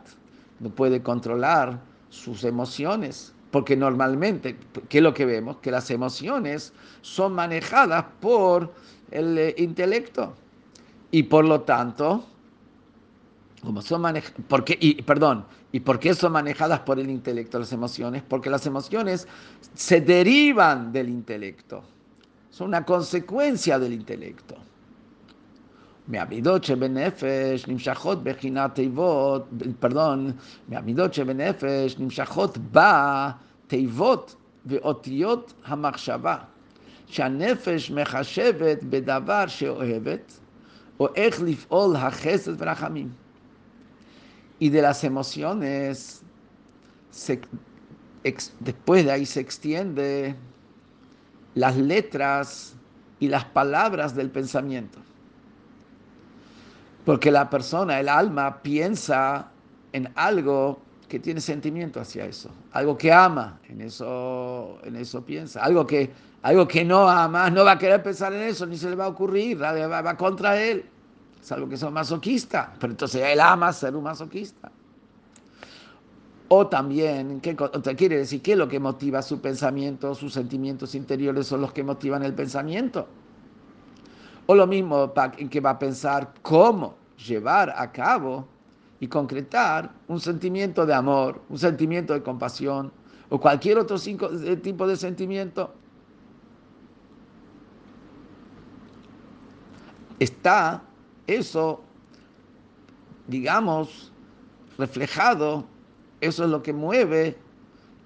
no 0.59 0.69
puede 0.69 1.01
controlar 1.01 1.79
sus 2.09 2.43
emociones, 2.43 3.33
porque 3.51 3.75
normalmente, 3.75 4.57
¿qué 4.89 4.97
es 4.97 5.03
lo 5.03 5.13
que 5.13 5.25
vemos? 5.25 5.57
Que 5.57 5.71
las 5.71 5.89
emociones 5.91 6.73
son 7.01 7.33
manejadas 7.33 8.05
por 8.19 8.73
el 9.11 9.37
eh, 9.37 9.55
intelecto 9.57 10.33
y 11.11 11.23
por 11.23 11.45
lo 11.45 11.61
tanto, 11.61 12.25
como 13.61 13.81
son 13.81 14.01
manejadas, 14.01 14.41
porque, 14.47 14.77
y, 14.79 15.01
perdón, 15.03 15.45
¿y 15.73 15.79
por 15.79 15.99
qué 15.99 16.13
son 16.13 16.31
manejadas 16.31 16.79
por 16.81 16.99
el 16.99 17.09
intelecto 17.09 17.59
las 17.59 17.73
emociones? 17.73 18.21
Porque 18.21 18.49
las 18.49 18.65
emociones 18.67 19.27
se 19.73 19.99
derivan 19.99 20.93
del 20.93 21.09
intelecto, 21.09 21.83
son 22.51 22.67
una 22.69 22.85
consecuencia 22.85 23.77
del 23.79 23.91
intelecto. 23.91 24.55
מהמידות 26.07 26.63
שבנפש 26.63 27.67
נמשכות 27.67 28.23
בחינת 28.23 28.75
תיבות, 28.75 29.47
פרדון, 29.79 30.31
מהמידות 30.67 31.13
שבנפש 31.13 31.97
נמשכות 31.99 32.57
בה 32.57 33.31
תיבות 33.67 34.35
ואותיות 34.65 35.53
המחשבה, 35.65 36.37
שהנפש 37.07 37.91
מחשבת 37.91 38.83
בדבר 38.83 39.47
שאוהבת, 39.47 40.39
o 41.01 41.05
איך 41.15 41.41
לפעול 41.41 41.95
החסד 41.95 42.61
ורחמים. 42.61 43.22
Y 44.59 44.69
de 44.69 44.81
las 44.81 45.03
emociones, 45.03 46.21
se, 47.11 47.41
después 48.59 49.05
de 49.05 49.11
ahí 49.11 49.25
se 49.25 49.39
extiende 49.39 50.35
las 51.55 51.77
letras 51.77 52.75
y 53.19 53.27
las 53.27 53.45
palabras 53.45 54.15
del 54.15 54.29
pensamiento. 54.29 54.99
Porque 57.05 57.31
la 57.31 57.49
persona, 57.49 57.99
el 57.99 58.09
alma, 58.09 58.61
piensa 58.61 59.49
en 59.91 60.11
algo 60.15 60.79
que 61.07 61.19
tiene 61.19 61.41
sentimiento 61.41 61.99
hacia 61.99 62.25
eso, 62.25 62.49
algo 62.71 62.97
que 62.97 63.11
ama, 63.11 63.59
en 63.69 63.81
eso, 63.81 64.79
en 64.83 64.95
eso 64.95 65.23
piensa, 65.23 65.63
algo 65.63 65.85
que, 65.85 66.09
algo 66.41 66.67
que 66.67 66.83
no 66.83 67.07
ama, 67.07 67.51
no 67.51 67.63
va 67.63 67.73
a 67.73 67.77
querer 67.77 68.01
pensar 68.01 68.33
en 68.33 68.41
eso, 68.41 68.65
ni 68.65 68.77
se 68.77 68.89
le 68.89 68.95
va 68.95 69.05
a 69.05 69.09
ocurrir, 69.09 69.61
va, 69.61 70.01
va 70.01 70.17
contra 70.17 70.59
él, 70.59 70.85
es 71.43 71.51
algo 71.51 71.67
que 71.67 71.75
es 71.75 71.91
masoquista, 71.91 72.73
pero 72.79 72.93
entonces 72.93 73.21
él 73.21 73.41
ama 73.41 73.73
ser 73.73 73.97
un 73.97 74.03
masoquista. 74.03 74.71
O 76.47 76.67
también, 76.67 77.41
¿qué 77.41 77.53
quiere 77.97 78.17
decir? 78.17 78.41
¿Qué 78.41 78.53
es 78.53 78.57
lo 78.57 78.69
que 78.69 78.79
motiva 78.79 79.21
su 79.21 79.41
pensamiento? 79.41 80.15
Sus 80.15 80.31
sentimientos 80.31 80.95
interiores 80.95 81.47
son 81.47 81.59
los 81.59 81.73
que 81.73 81.83
motivan 81.83 82.23
el 82.23 82.33
pensamiento. 82.33 83.07
O 84.45 84.55
lo 84.55 84.67
mismo 84.67 85.11
que 85.49 85.59
va 85.59 85.71
a 85.71 85.79
pensar 85.79 86.33
cómo 86.41 86.95
llevar 87.27 87.73
a 87.75 87.91
cabo 87.91 88.47
y 89.01 89.07
concretar 89.07 89.91
un 90.07 90.21
sentimiento 90.21 90.85
de 90.85 90.93
amor, 90.93 91.41
un 91.49 91.59
sentimiento 91.59 92.13
de 92.13 92.23
compasión 92.23 92.89
o 93.29 93.37
cualquier 93.37 93.79
otro 93.79 93.97
eh, 93.97 94.55
tipo 94.57 94.87
de 94.87 94.95
sentimiento. 94.95 95.73
Está 100.19 100.83
eso, 101.26 101.82
digamos, 103.26 104.12
reflejado, 104.78 105.64
eso 106.20 106.44
es 106.44 106.50
lo 106.50 106.62
que 106.62 106.72
mueve 106.72 107.36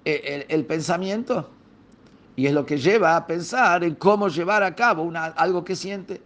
eh, 0.05 0.45
el, 0.49 0.65
pensamiento 0.65 1.49
y 2.35 2.47
es 2.47 2.53
lo 2.53 2.65
que 2.65 2.77
lleva 2.77 3.15
a 3.15 3.25
pensar 3.25 3.83
en 3.83 3.95
cómo 3.95 4.27
llevar 4.27 4.63
a 4.63 4.75
cabo 4.75 5.03
una, 5.03 5.25
algo 5.25 5.63
que 5.63 5.75
siente. 5.75 6.21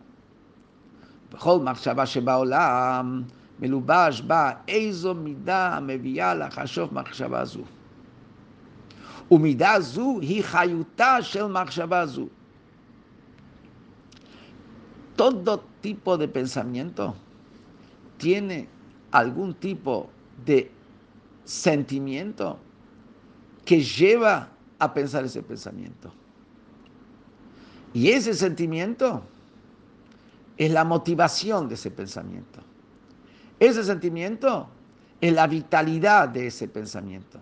בכל 1.31 1.59
מחשבה 1.59 2.05
שבעולם 2.05 3.23
מלובש 3.59 4.21
בה 4.21 4.51
איזו 4.67 5.13
מידה 5.13 5.75
המביאה 5.75 6.33
לחשוב 6.33 6.93
מחשבה 6.93 7.45
זו. 7.45 7.63
ומידה 9.31 9.79
זו 9.79 10.19
היא 10.21 10.43
חיותה 10.43 11.21
של 11.21 11.45
מחשבה 11.45 12.05
זו. 12.05 12.27
Todo 15.16 15.64
tipo 15.80 16.16
de 16.16 16.28
pensamiento 16.28 17.14
tiene 18.16 18.68
algún 19.10 19.54
tipo 19.54 20.08
de 20.44 20.70
sentimiento 21.44 22.58
que 23.64 23.82
lleva 23.82 24.48
a 24.78 24.92
pensar 24.92 25.24
ese 25.24 25.42
pensamiento. 25.42 26.12
Y 27.94 28.10
ese 28.10 28.34
sentimiento 28.34 29.22
es 30.56 30.70
la 30.70 30.84
motivación 30.84 31.68
de 31.68 31.74
ese 31.74 31.90
pensamiento. 31.90 32.60
Ese 33.60 33.84
sentimiento 33.84 34.68
es 35.20 35.32
la 35.32 35.46
vitalidad 35.46 36.28
de 36.28 36.48
ese 36.48 36.68
pensamiento. 36.68 37.38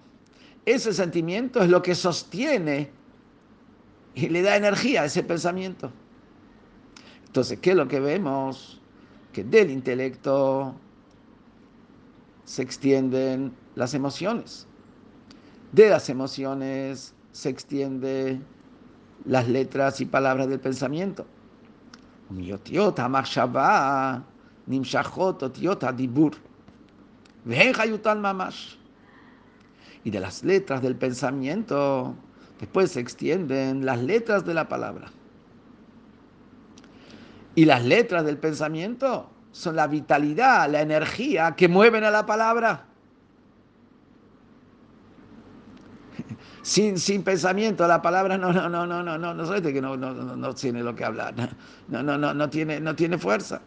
Ese 0.67 0.93
sentimiento 0.93 1.63
es 1.63 1.71
lo 1.71 1.83
que 1.83 1.95
sostiene 1.95 2.91
y 4.15 4.29
le 4.29 4.43
da 4.43 4.57
energía 4.57 5.03
a 5.03 5.05
ese 5.07 5.23
pensamiento. 5.23 5.91
Entonces, 7.31 7.61
¿qué 7.61 7.71
es 7.71 7.77
lo 7.77 7.87
que 7.87 8.01
vemos? 8.01 8.81
Que 9.33 9.45
del 9.45 9.71
intelecto 9.71 10.75
se 12.45 12.63
extienden 12.63 13.55
las 13.77 13.95
emociones. 13.95 14.67
De 15.71 15.89
las 15.89 16.09
emociones 16.09 17.15
se 17.31 17.49
extienden 17.49 18.45
las 19.25 19.47
letras 19.47 20.01
y 20.01 20.07
palabras 20.07 20.49
del 20.49 20.59
pensamiento. 20.59 21.25
Y 30.03 30.11
de 30.11 30.19
las 30.19 30.43
letras 30.43 30.83
del 30.83 30.97
pensamiento, 30.97 32.17
después 32.59 32.91
se 32.91 32.99
extienden 32.99 33.87
las 33.87 34.03
letras 34.03 34.45
de 34.45 34.55
la 34.55 34.69
palabra. 34.69 35.13
Y 37.61 37.67
las 37.67 37.85
letras 37.85 38.25
del 38.25 38.39
pensamiento 38.39 39.29
son 39.53 39.77
la 39.77 39.87
vitalidad, 39.87 40.71
la 40.71 40.81
energía 40.81 41.55
que 41.55 41.69
mueven 41.69 42.05
a 42.05 42.11
la 42.11 42.25
palabra. 42.25 42.87
sin, 46.63 46.99
sin 46.99 47.23
pensamiento, 47.23 47.87
la 47.87 48.01
palabra 48.01 48.39
no, 48.39 48.51
no, 48.51 48.67
no, 48.71 48.87
no, 48.87 49.03
no, 49.03 49.19
no, 49.19 49.35
no, 49.35 49.45
no, 49.45 49.63
que 49.63 49.83
no, 49.83 49.95
no, 49.95 50.15
no, 50.15 50.55
tiene 50.55 50.83
lo 50.83 50.95
que 50.95 51.05
hablar, 51.05 51.35
no, 51.89 52.03
no, 52.03 52.17
no, 52.17 52.33
no 52.33 52.49
tiene, 52.49 52.81
no 52.81 52.97
tiene 52.97 53.19
fuerza. 53.19 53.61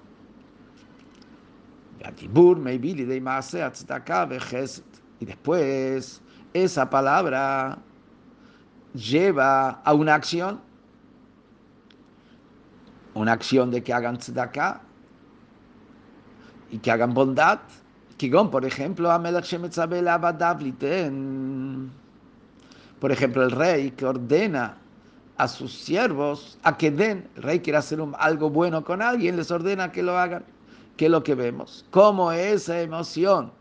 Y 5.20 5.26
después 5.26 6.22
esa 6.54 6.90
palabra 6.90 7.78
lleva 8.96 9.70
a 9.70 9.94
una 9.94 10.16
acción, 10.16 10.73
una 13.14 13.34
acción 13.34 13.72
de 13.72 13.84
que 13.84 13.94
hagan 13.94 14.18
tzedakah 14.18 14.82
y 16.72 16.80
que 16.80 16.92
hagan 16.92 17.14
bondad. 17.14 17.60
Kigón, 18.18 18.50
por 18.52 18.66
ejemplo, 18.66 19.10
por 23.00 23.12
ejemplo, 23.12 23.44
el 23.44 23.52
rey 23.52 23.92
que 23.92 24.06
ordena 24.06 24.78
a 25.38 25.48
sus 25.48 25.74
siervos 25.74 26.58
a 26.64 26.78
que 26.78 26.92
den, 26.92 27.28
el 27.36 27.44
rey 27.44 27.60
quiere 27.60 27.78
hacer 27.78 28.00
algo 28.18 28.50
bueno 28.50 28.84
con 28.84 29.02
alguien, 29.02 29.36
les 29.36 29.52
ordena 29.52 29.92
que 29.92 30.04
lo 30.04 30.18
hagan. 30.18 30.46
¿Qué 30.96 31.06
es 31.06 31.12
lo 31.12 31.24
que 31.24 31.36
vemos? 31.36 31.86
Cómo 31.92 32.32
esa 32.32 32.80
emoción 32.80 33.52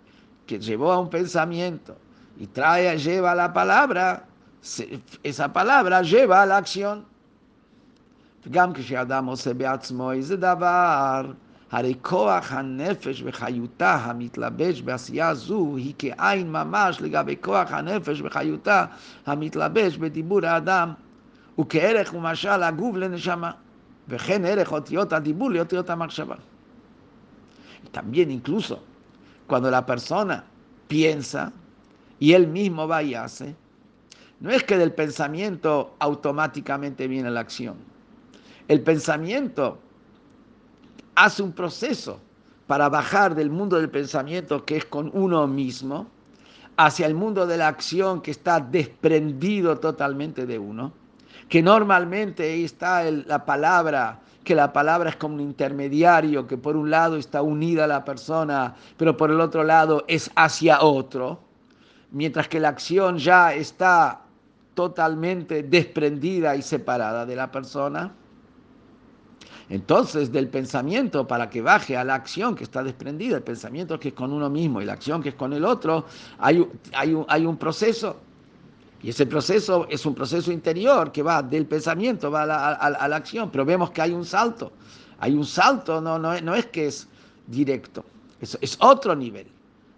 que 0.47 0.59
llevó 0.59 0.93
a 0.93 1.01
un 1.01 1.09
pensamiento 1.09 1.97
y 2.39 2.47
trae, 2.47 2.97
lleva 2.99 3.33
a 3.33 3.35
la 3.35 3.53
palabra, 3.53 4.27
esa 5.23 5.53
palabra 5.53 6.03
lleva 6.03 6.43
a 6.43 6.47
la 6.47 6.59
acción. 6.59 7.05
הרי 11.73 11.95
כוח 12.03 12.53
הנפש 12.53 13.23
וחיותה 13.25 13.95
המתלבש 13.95 14.83
בעשייה 14.83 15.35
זו 15.35 15.77
היא 15.77 15.95
כעין 15.99 16.53
ממש 16.53 17.01
לגבי 17.01 17.37
כוח 17.41 17.73
הנפש 17.73 18.21
וחיותה 18.21 18.85
המתלבש 19.27 19.97
בדיבור 19.97 20.47
האדם 20.47 20.93
וכערך 21.61 22.15
ומשל 22.15 22.63
הגוף 22.63 22.97
לנשמה 22.97 23.51
וכן 24.09 24.45
ערך 24.45 24.73
אותיות 24.73 25.13
הדיבור 25.13 25.51
לאותיות 25.51 25.91
המחשבה. 25.91 26.37
También 27.93 28.31
incluso 28.31 28.83
cuando 29.47 29.71
la 29.71 29.85
persona 29.85 30.45
piensa 30.89 31.53
y 32.19 32.33
él 32.33 32.47
mismo 32.47 32.89
va 32.89 33.03
y 33.03 33.15
hace, 33.15 33.55
no 34.41 34.51
es 34.51 34.63
que 34.65 34.79
del 34.79 34.93
pensamiento 34.93 35.95
automáticamente 35.99 37.07
viene 37.07 37.31
la 37.31 37.41
acción. 37.41 37.92
El 38.69 38.81
pensamiento 38.83 39.79
hace 41.15 41.43
un 41.43 41.53
proceso 41.53 42.21
para 42.67 42.89
bajar 42.89 43.35
del 43.35 43.51
mundo 43.51 43.77
del 43.77 43.91
pensamiento 43.91 44.65
que 44.65 44.77
es 44.77 44.85
con 44.85 45.11
uno 45.13 45.47
mismo 45.47 46.07
hacia 46.77 47.07
el 47.07 47.15
mundo 47.15 47.47
de 47.47 47.59
la 47.59 47.69
acción 47.69 48.23
que 48.23 48.31
está 48.31 48.61
desprendido 48.61 49.79
totalmente 49.79 50.47
de 50.47 50.59
uno, 50.59 50.93
que 51.49 51.63
normalmente 51.63 52.65
está 52.65 53.05
la 53.11 53.45
palabra, 53.45 54.21
que 54.43 54.55
la 54.55 54.73
palabra 54.73 55.11
es 55.11 55.17
como 55.17 55.35
un 55.35 55.41
intermediario, 55.41 56.47
que 56.47 56.57
por 56.57 56.77
un 56.77 56.91
lado 56.91 57.17
está 57.17 57.43
unida 57.43 57.85
a 57.85 57.89
la 57.89 58.05
persona, 58.05 58.75
pero 58.97 59.17
por 59.17 59.31
el 59.31 59.41
otro 59.41 59.65
lado 59.65 60.05
es 60.09 60.31
hacia 60.35 60.81
otro, 60.83 61.41
mientras 62.11 62.49
que 62.49 62.59
la 62.59 62.71
acción 62.71 63.19
ya 63.19 63.53
está 63.53 64.23
totalmente 64.75 65.63
desprendida 65.63 66.57
y 66.57 66.63
separada 66.63 67.27
de 67.27 67.37
la 67.37 67.51
persona. 67.51 68.13
Entonces, 69.69 70.33
del 70.33 70.49
pensamiento 70.49 71.27
para 71.27 71.49
que 71.49 71.63
baje 71.63 71.97
a 71.97 72.05
la 72.05 72.15
acción 72.15 72.55
que 72.55 72.65
está 72.65 72.83
desprendida, 72.83 73.37
el 73.37 73.43
pensamiento 73.43 73.99
que 73.99 74.09
es 74.09 74.15
con 74.15 74.33
uno 74.33 74.51
mismo 74.51 74.81
y 74.81 74.85
la 74.85 74.95
acción 74.95 75.23
que 75.23 75.31
es 75.31 75.35
con 75.35 75.53
el 75.53 75.65
otro, 75.65 76.07
hay, 76.39 76.67
hay, 76.93 77.15
un, 77.15 77.25
hay 77.29 77.47
un 77.47 77.57
proceso. 77.57 78.17
Y 79.03 79.11
ese 79.11 79.27
proceso 79.27 79.87
es 79.91 80.07
un 80.07 80.15
proceso 80.15 80.53
interior 80.53 81.11
que 81.11 81.23
va 81.23 81.43
del 81.43 81.67
pensamiento, 81.67 82.31
va 82.31 82.43
a 82.43 83.09
la, 83.09 83.17
acción, 83.17 83.51
pero 83.51 83.65
vemos 83.65 83.91
que 83.91 84.01
hay 84.01 84.13
un 84.13 84.25
salto. 84.25 84.73
Hay 85.19 85.35
un 85.35 85.45
salto, 85.45 86.01
no, 86.01 86.19
no, 86.19 86.41
no 86.41 86.55
es 86.55 86.67
que 86.67 86.87
es 86.87 87.09
directo, 87.47 88.05
es, 88.41 88.57
es 88.61 88.77
otro 88.81 89.15
nivel. 89.15 89.47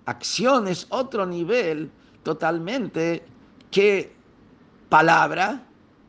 Acción 0.07 0.69
es 0.69 0.87
otro 0.91 1.27
nivel 1.27 1.91
totalmente 2.23 3.25
que 3.71 4.13
palabra 4.89 5.63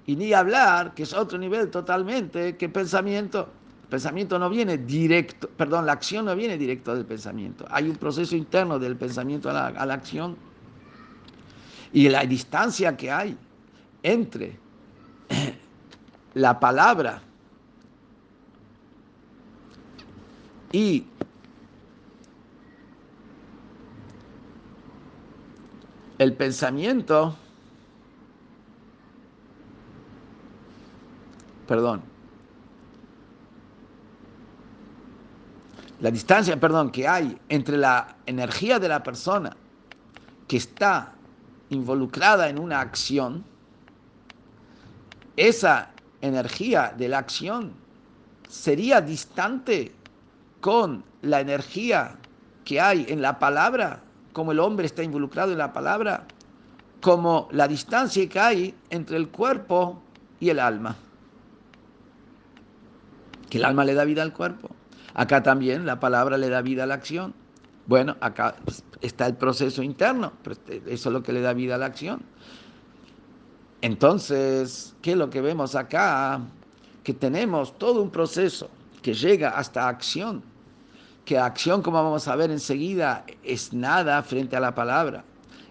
y 0.08 0.15
ni 0.15 0.34
hablar, 0.34 0.94
que 0.94 1.04
es 1.04 1.13
otro 1.13 1.38
nivel 1.38 1.70
totalmente, 1.72 2.56
que 2.58 2.70
pensamiento. 2.70 3.50
El 3.84 3.89
pensamiento 3.89 4.38
no 4.39 4.50
viene 4.50 4.78
directo, 4.78 5.50
perdón, 5.50 5.86
la 5.86 5.94
acción 5.94 6.26
no 6.26 6.36
viene 6.36 6.58
directo 6.58 6.96
del 6.96 7.06
pensamiento. 7.06 7.65
Hay 7.70 7.89
un 7.89 7.96
proceso 7.96 8.36
interno 8.36 8.78
del 8.80 8.96
pensamiento 8.96 9.50
a 9.50 9.54
la, 9.54 9.68
a 9.68 9.86
la 9.86 9.94
acción. 9.94 10.36
Y 11.94 12.10
la 12.10 12.26
distancia 12.26 12.98
que 12.98 13.12
hay 13.12 13.38
entre 14.04 14.60
la 16.34 16.60
palabra 16.60 17.22
y 20.72 21.06
el 26.18 26.34
pensamiento 26.34 27.36
perdón, 31.67 32.01
la 36.01 36.12
distancia, 36.12 36.60
perdón, 36.60 36.91
que 36.91 37.08
hay 37.08 37.38
entre 37.49 37.78
la 37.78 38.17
energía 38.25 38.80
de 38.80 38.89
la 38.89 39.01
persona 39.01 39.56
que 40.47 40.58
está 40.58 41.13
involucrada 41.69 42.49
en 42.49 42.60
una 42.60 42.82
acción, 42.82 43.43
esa 45.38 45.89
energía 46.21 46.93
de 46.97 47.10
la 47.10 47.19
acción 47.19 47.73
sería 48.49 49.01
distante 49.01 49.91
con 50.62 51.04
la 51.21 51.41
energía 51.41 52.15
que 52.63 52.80
hay 52.82 53.06
en 53.10 53.21
la 53.21 53.39
palabra, 53.39 54.01
como 54.34 54.51
el 54.51 54.60
hombre 54.60 54.86
está 54.86 55.04
involucrado 55.04 55.51
en 55.51 55.58
la 55.58 55.73
palabra, 55.73 56.25
como 57.01 57.47
la 57.51 57.67
distancia 57.67 58.28
que 58.28 58.39
hay 58.39 58.75
entre 58.89 59.17
el 59.17 59.30
cuerpo 59.30 60.01
y 60.39 60.49
el 60.49 60.60
alma. 60.60 60.95
Que 63.56 63.60
el 63.60 63.63
alma 63.63 63.86
le 63.86 63.94
da 63.94 64.04
vida 64.04 64.22
al 64.22 64.34
cuerpo. 64.34 64.70
Acá 65.13 65.41
también 65.41 65.86
la 65.86 65.98
palabra 65.98 66.38
le 66.38 66.50
da 66.50 66.62
vida 66.62 66.84
a 66.84 66.88
la 66.88 66.96
acción. 66.96 67.34
Bueno, 67.86 68.18
acá 68.20 68.58
está 69.00 69.28
el 69.28 69.36
proceso 69.36 69.82
interno, 69.82 70.34
pero 70.44 70.58
eso 70.88 71.08
es 71.08 71.13
lo 71.13 71.24
que 71.24 71.32
le 71.32 71.39
da 71.39 71.54
vida 71.54 71.76
a 71.76 71.78
la 71.78 71.86
acción. 71.86 72.22
Entonces, 73.80 74.94
¿qué 75.02 75.12
es 75.12 75.18
lo 75.18 75.30
que 75.30 75.39
vemos 75.39 75.74
acá? 75.74 76.41
Que 77.02 77.13
tenemos 77.13 77.80
todo 77.80 78.02
un 78.02 78.10
proceso 78.10 78.70
que 79.02 79.13
llega 79.13 79.52
hasta 79.52 79.88
acción, 79.88 80.44
que 81.24 81.39
acción, 81.39 81.82
como 81.82 82.04
vamos 82.04 82.28
a 82.28 82.36
ver 82.36 82.52
enseguida, 82.52 83.24
es 83.41 83.72
nada 83.72 84.22
frente 84.22 84.58
a 84.58 84.60
la 84.60 84.76
palabra, 84.76 85.24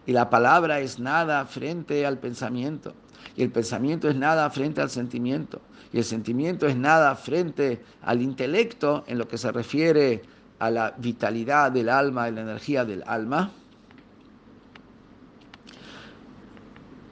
y 0.06 0.12
la 0.12 0.30
palabra 0.30 0.80
es 0.80 0.98
nada 0.98 1.44
frente 1.44 2.06
al 2.06 2.16
pensamiento, 2.16 2.94
y 3.36 3.42
el 3.42 3.50
pensamiento 3.50 4.08
es 4.08 4.16
nada 4.16 4.48
frente 4.50 4.80
al 4.80 4.90
sentimiento, 4.90 5.60
y 5.92 5.98
el 5.98 6.04
sentimiento 6.04 6.66
es 6.66 6.76
nada 6.76 7.14
frente 7.14 7.82
al 8.02 8.22
intelecto 8.22 9.04
en 9.06 9.18
lo 9.18 9.28
que 9.28 9.38
se 9.38 9.52
refiere 9.52 10.22
a 10.58 10.70
la 10.70 10.94
vitalidad 10.96 11.72
del 11.72 11.88
alma, 11.88 12.24
a 12.24 12.30
la 12.30 12.40
energía 12.40 12.84
del 12.84 13.02
alma. 13.06 13.50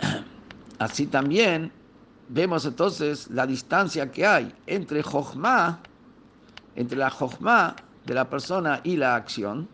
Así 0.78 1.06
también 1.06 1.70
vemos 2.28 2.64
entonces 2.64 3.28
la 3.30 3.46
distancia 3.46 4.10
que 4.10 4.26
hay 4.26 4.54
entre 4.66 5.02
Jochma, 5.02 5.80
entre 6.74 6.98
la 6.98 7.10
Jochma 7.10 7.76
de 8.06 8.14
la 8.14 8.28
persona 8.28 8.80
y 8.82 8.96
la 8.96 9.14
acción. 9.14 9.68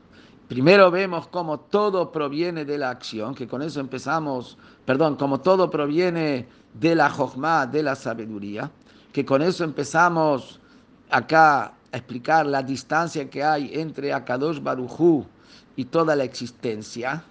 Primero 0.49 0.91
vemos 0.91 1.29
cómo 1.29 1.61
todo 1.61 2.11
proviene 2.11 2.65
de 2.65 2.79
la 2.79 2.89
acción, 2.89 3.35
que 3.35 3.47
con 3.47 3.61
eso 3.61 3.81
empezamos, 3.81 4.57
perdón, 4.87 5.17
como 5.17 5.41
todo 5.41 5.69
proviene 5.69 6.49
de 6.73 6.95
la 6.95 7.11
Jochma, 7.11 7.67
de 7.67 7.83
la 7.83 7.95
sabiduría, 7.95 8.71
que 9.13 9.27
con 9.27 9.43
eso 9.43 9.63
empezamos 9.63 10.59
acá 11.11 11.65
a 11.65 11.73
explicar 11.93 12.47
la 12.47 12.63
distancia 12.63 13.29
que 13.29 13.45
hay 13.45 13.73
entre 13.75 14.15
Akadosh 14.15 14.63
Barujú 14.63 15.27
y 15.77 15.85
toda 15.85 16.17
la 16.17 16.25
existencia, 16.25 17.23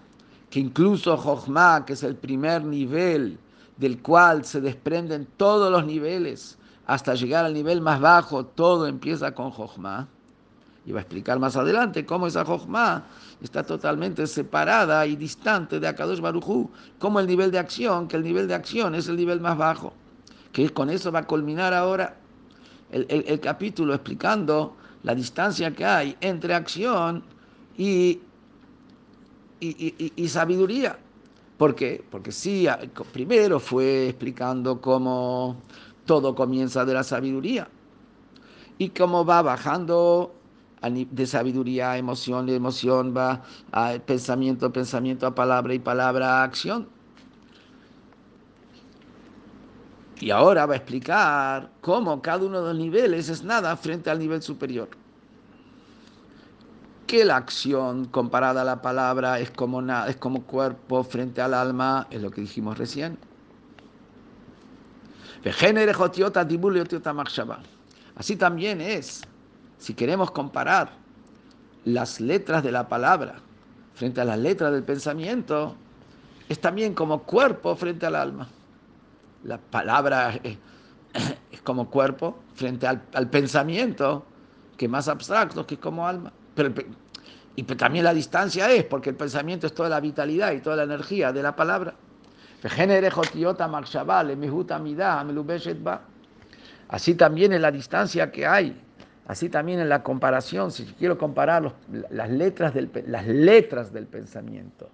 que 0.52 0.60
incluso 0.60 1.18
Jochma, 1.18 1.86
que 1.86 1.94
es 1.94 2.04
el 2.04 2.16
primer 2.16 2.64
nivel, 2.64 3.40
del 3.78 4.00
cual 4.00 4.46
se 4.46 4.62
desprenden 4.62 5.28
todos 5.38 5.72
los 5.72 5.86
niveles 5.88 6.60
hasta 6.86 7.16
llegar 7.16 7.46
al 7.46 7.54
nivel 7.56 7.82
más 7.82 8.00
bajo, 8.00 8.46
todo 8.46 8.86
empieza 8.86 9.34
con 9.34 9.50
Jochma. 9.50 10.08
Y 10.88 10.94
va 10.94 11.00
a 11.00 11.02
explicar 11.02 11.38
más 11.38 11.58
adelante 11.58 12.06
cómo 12.06 12.28
esa 12.28 12.46
Jochma 12.46 13.04
está 13.42 13.62
totalmente 13.62 14.26
separada 14.26 15.06
y 15.06 15.18
distante 15.18 15.82
de 15.82 15.88
Akadosh 15.90 16.22
Barujú, 16.22 16.72
como 16.98 17.20
el 17.20 17.28
nivel 17.28 17.52
de 17.52 17.60
acción, 17.60 18.08
que 18.08 18.16
el 18.16 18.24
nivel 18.24 18.48
de 18.48 18.54
acción 18.54 18.96
es 18.96 19.10
el 19.10 19.18
nivel 19.18 19.42
más 19.42 19.58
bajo. 19.58 19.92
Que 20.54 20.70
con 20.70 20.90
eso 20.90 21.12
va 21.12 21.20
a 21.20 21.28
culminar 21.28 21.74
ahora 21.74 22.16
el, 22.90 23.40
capítulo 23.42 23.94
explicando 23.94 24.78
la 25.04 25.14
distancia 25.14 25.72
que 25.72 25.84
hay 25.84 26.16
entre 26.22 26.54
acción 26.54 27.22
y, 27.78 28.22
y 29.60 30.28
sabiduría. 30.30 30.98
¿Por 31.58 31.76
qué? 31.76 32.02
Porque 32.10 32.32
sí, 32.32 32.66
primero 33.12 33.60
fue 33.60 34.08
explicando 34.08 34.80
cómo 34.80 35.58
todo 36.06 36.34
comienza 36.34 36.86
de 36.86 36.94
la 36.94 37.04
sabiduría 37.04 37.68
y 38.78 38.90
cómo 38.90 39.26
va 39.26 39.42
bajando 39.42 40.37
de 40.82 41.26
sabiduría 41.26 41.92
a 41.92 41.98
emoción, 41.98 42.46
de 42.46 42.56
emoción 42.56 43.14
va 43.16 43.44
a 43.72 43.94
pensamiento, 44.06 44.72
pensamiento 44.72 45.28
a 45.28 45.36
palabra 45.36 45.74
y 45.74 45.80
palabra 45.80 46.42
a 46.42 46.44
acción. 46.44 46.88
Y 50.20 50.32
ahora 50.32 50.66
va 50.66 50.74
a 50.74 50.78
explicar 50.78 51.72
cómo 51.82 52.22
cada 52.22 52.46
uno 52.46 52.62
de 52.62 52.74
los 52.74 52.78
niveles 52.78 53.30
es 53.30 53.44
nada 53.44 53.76
frente 53.78 54.10
al 54.10 54.20
nivel 54.20 54.42
superior 54.42 54.90
que 57.08 57.24
la 57.24 57.38
acción 57.38 58.06
comparada 58.06 58.62
a 58.62 58.66
la 58.66 58.82
palabra 58.82 59.40
es 59.40 59.50
como, 59.50 59.82
nada, 59.82 60.10
es 60.10 60.18
como 60.18 60.44
cuerpo 60.44 61.04
frente 61.04 61.42
al 61.42 61.54
alma, 61.54 62.06
es 62.12 62.22
lo 62.22 62.30
que 62.30 62.42
dijimos 62.42 62.78
recién. 62.78 63.18
Así 68.16 68.36
también 68.36 68.82
es, 68.82 69.22
si 69.78 69.94
queremos 69.94 70.32
comparar 70.32 70.92
las 71.86 72.20
letras 72.20 72.64
de 72.64 72.72
la 72.72 72.88
palabra 72.88 73.36
frente 73.94 74.22
a 74.22 74.26
las 74.26 74.38
letras 74.38 74.72
del 74.72 74.84
pensamiento, 74.84 75.76
es 76.50 76.60
también 76.60 76.94
como 76.94 77.24
cuerpo 77.24 77.76
frente 77.76 78.06
al 78.06 78.16
alma. 78.16 78.48
La 79.44 79.58
palabra 79.58 80.40
es, 80.44 80.58
como 81.64 81.90
cuerpo 81.90 82.40
frente 82.56 82.88
al, 82.88 83.30
pensamiento, 83.30 84.26
que 84.78 84.86
es 84.86 84.92
más 84.92 85.08
abstracto, 85.08 85.66
que 85.66 85.76
es 85.76 85.82
como 85.82 86.08
alma. 86.08 86.32
Pero, 86.56 86.74
y 87.56 87.64
también 87.64 88.06
la 88.06 88.14
distancia 88.14 88.72
es, 88.72 88.84
porque 88.84 89.10
el 89.10 89.16
pensamiento 89.16 89.66
es 89.66 89.74
toda 89.74 89.90
la 89.90 90.00
vitalidad 90.00 90.52
y 90.52 90.60
toda 90.60 90.76
la 90.76 90.84
energía 90.84 91.32
de 91.32 91.42
la 91.42 91.56
palabra. 91.56 91.96
Así 96.90 97.16
también 97.16 97.54
en 97.54 97.62
la 97.62 97.72
distancia 97.72 98.32
que 98.32 98.46
hay, 98.46 98.80
así 99.28 99.50
también 99.50 99.80
en 99.80 99.90
la 99.90 100.04
comparación, 100.04 100.72
si 100.72 100.86
quiero 100.86 101.18
comparar 101.18 101.74
las, 102.10 102.30
letras 102.30 102.74
del, 102.74 102.90
las 103.08 103.28
letras 103.28 103.92
del 103.92 104.08
pensamiento 104.08 104.90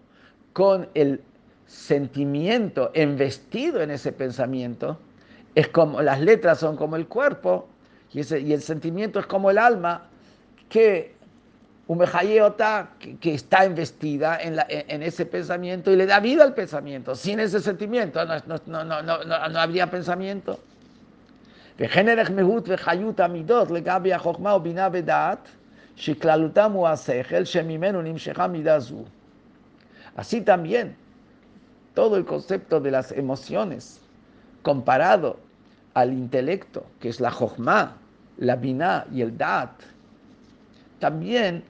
con 0.54 0.90
el 0.94 1.22
sentimiento 1.66 2.92
investido 2.96 3.82
en 3.82 3.92
ese 3.92 4.12
pensamiento, 4.12 5.00
es 5.56 5.68
como 5.68 6.02
las 6.02 6.20
letras 6.20 6.60
son 6.60 6.76
como 6.76 6.96
el 6.96 7.08
cuerpo 7.08 7.68
y, 8.12 8.20
el 8.20 8.62
sentimiento 8.62 9.20
es 9.20 9.26
como 9.26 9.50
el 9.50 9.58
alma 9.58 10.10
que 10.70 11.14
que, 13.20 13.34
está 13.34 13.66
investida 13.66 14.40
en, 14.42 15.04
ese 15.04 15.26
pensamiento 15.26 15.92
y 15.92 15.96
le 15.96 16.06
da 16.06 16.20
vida 16.20 16.44
al 16.44 16.54
pensamiento. 16.54 17.14
Sin 17.14 17.40
ese 17.40 17.60
sentimiento 17.60 18.24
no, 18.26 18.62
no, 18.66 19.04
no, 19.04 19.24
no 19.24 19.60
habría 19.60 19.92
pensamiento. 19.92 20.60
Así 30.16 30.42
también, 30.42 30.96
todo 31.96 32.18
el 32.18 32.26
concepto 32.26 32.80
de 32.80 32.92
las 32.92 33.12
emociones 33.12 34.00
comparado 34.62 35.40
al 35.96 36.14
intelecto, 36.14 36.86
que 37.00 37.10
es 37.10 37.20
la 37.20 37.32
jochma, 37.32 37.98
la 38.38 38.56
binah 38.56 39.06
y 39.12 39.22
el 39.22 39.38
dat, 39.38 39.72
también 41.00 41.64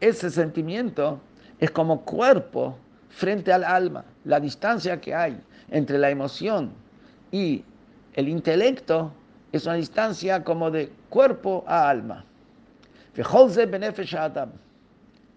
ese 0.00 0.30
sentimiento 0.30 1.20
es 1.58 1.70
como 1.70 2.02
cuerpo 2.02 2.76
frente 3.08 3.52
al 3.52 3.64
alma. 3.64 4.04
La 4.24 4.40
distancia 4.40 5.00
que 5.00 5.14
hay 5.14 5.40
entre 5.70 5.98
la 5.98 6.10
emoción 6.10 6.72
y 7.30 7.64
el 8.14 8.28
intelecto 8.28 9.12
es 9.52 9.66
una 9.66 9.74
distancia 9.74 10.44
como 10.44 10.70
de 10.70 10.90
cuerpo 11.08 11.64
a 11.66 11.88
alma. 11.88 12.24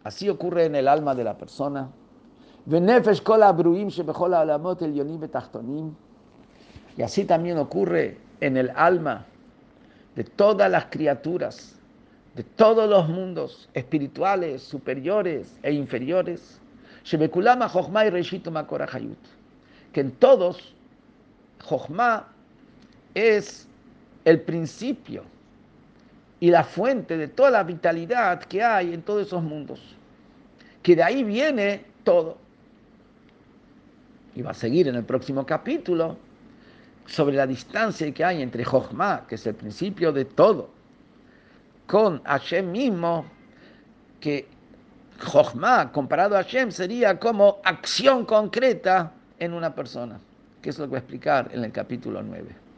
Así 0.03 0.29
ocurre 0.29 0.65
en 0.65 0.75
el 0.75 0.87
alma 0.87 1.15
de 1.15 1.23
la 1.23 1.37
persona. 1.37 1.89
Y 6.97 7.01
así 7.01 7.25
también 7.25 7.57
ocurre 7.57 8.17
en 8.39 8.57
el 8.57 8.71
alma 8.75 9.25
de 10.15 10.23
todas 10.23 10.69
las 10.69 10.85
criaturas 10.85 11.75
de 12.35 12.43
todos 12.43 12.89
los 12.89 13.09
mundos 13.09 13.69
espirituales, 13.73 14.63
superiores 14.63 15.57
e 15.63 15.73
inferiores, 15.73 16.59
que 19.93 20.01
en 20.01 20.11
todos 20.11 20.73
Jochma 21.63 22.27
es 23.13 23.67
el 24.25 24.41
principio 24.41 25.23
y 26.39 26.49
la 26.49 26.63
fuente 26.63 27.17
de 27.17 27.27
toda 27.27 27.51
la 27.51 27.63
vitalidad 27.63 28.43
que 28.43 28.63
hay 28.63 28.93
en 28.93 29.03
todos 29.03 29.27
esos 29.27 29.43
mundos, 29.43 29.79
que 30.81 30.95
de 30.95 31.03
ahí 31.03 31.23
viene 31.23 31.85
todo. 32.03 32.37
Y 34.35 34.41
va 34.41 34.51
a 34.51 34.55
seguir 34.55 34.87
en 34.87 34.95
el 34.95 35.03
próximo 35.03 35.45
capítulo 35.45 36.17
sobre 37.05 37.35
la 37.35 37.45
distancia 37.45 38.11
que 38.11 38.23
hay 38.23 38.41
entre 38.41 38.63
Jochma, 38.63 39.25
que 39.27 39.35
es 39.35 39.45
el 39.45 39.55
principio 39.55 40.11
de 40.11 40.25
todo, 40.25 40.69
con 41.85 42.23
Hashem 42.23 42.71
mismo, 42.71 43.25
que 44.19 44.47
Jochma, 45.19 45.91
comparado 45.91 46.35
a 46.35 46.43
Hashem, 46.43 46.71
sería 46.71 47.19
como 47.19 47.59
acción 47.63 48.25
concreta 48.25 49.11
en 49.37 49.53
una 49.53 49.75
persona, 49.75 50.19
que 50.61 50.69
es 50.69 50.79
lo 50.79 50.85
que 50.85 50.89
voy 50.89 50.97
a 50.97 50.99
explicar 50.99 51.49
en 51.53 51.63
el 51.63 51.71
capítulo 51.71 52.23
9. 52.23 52.70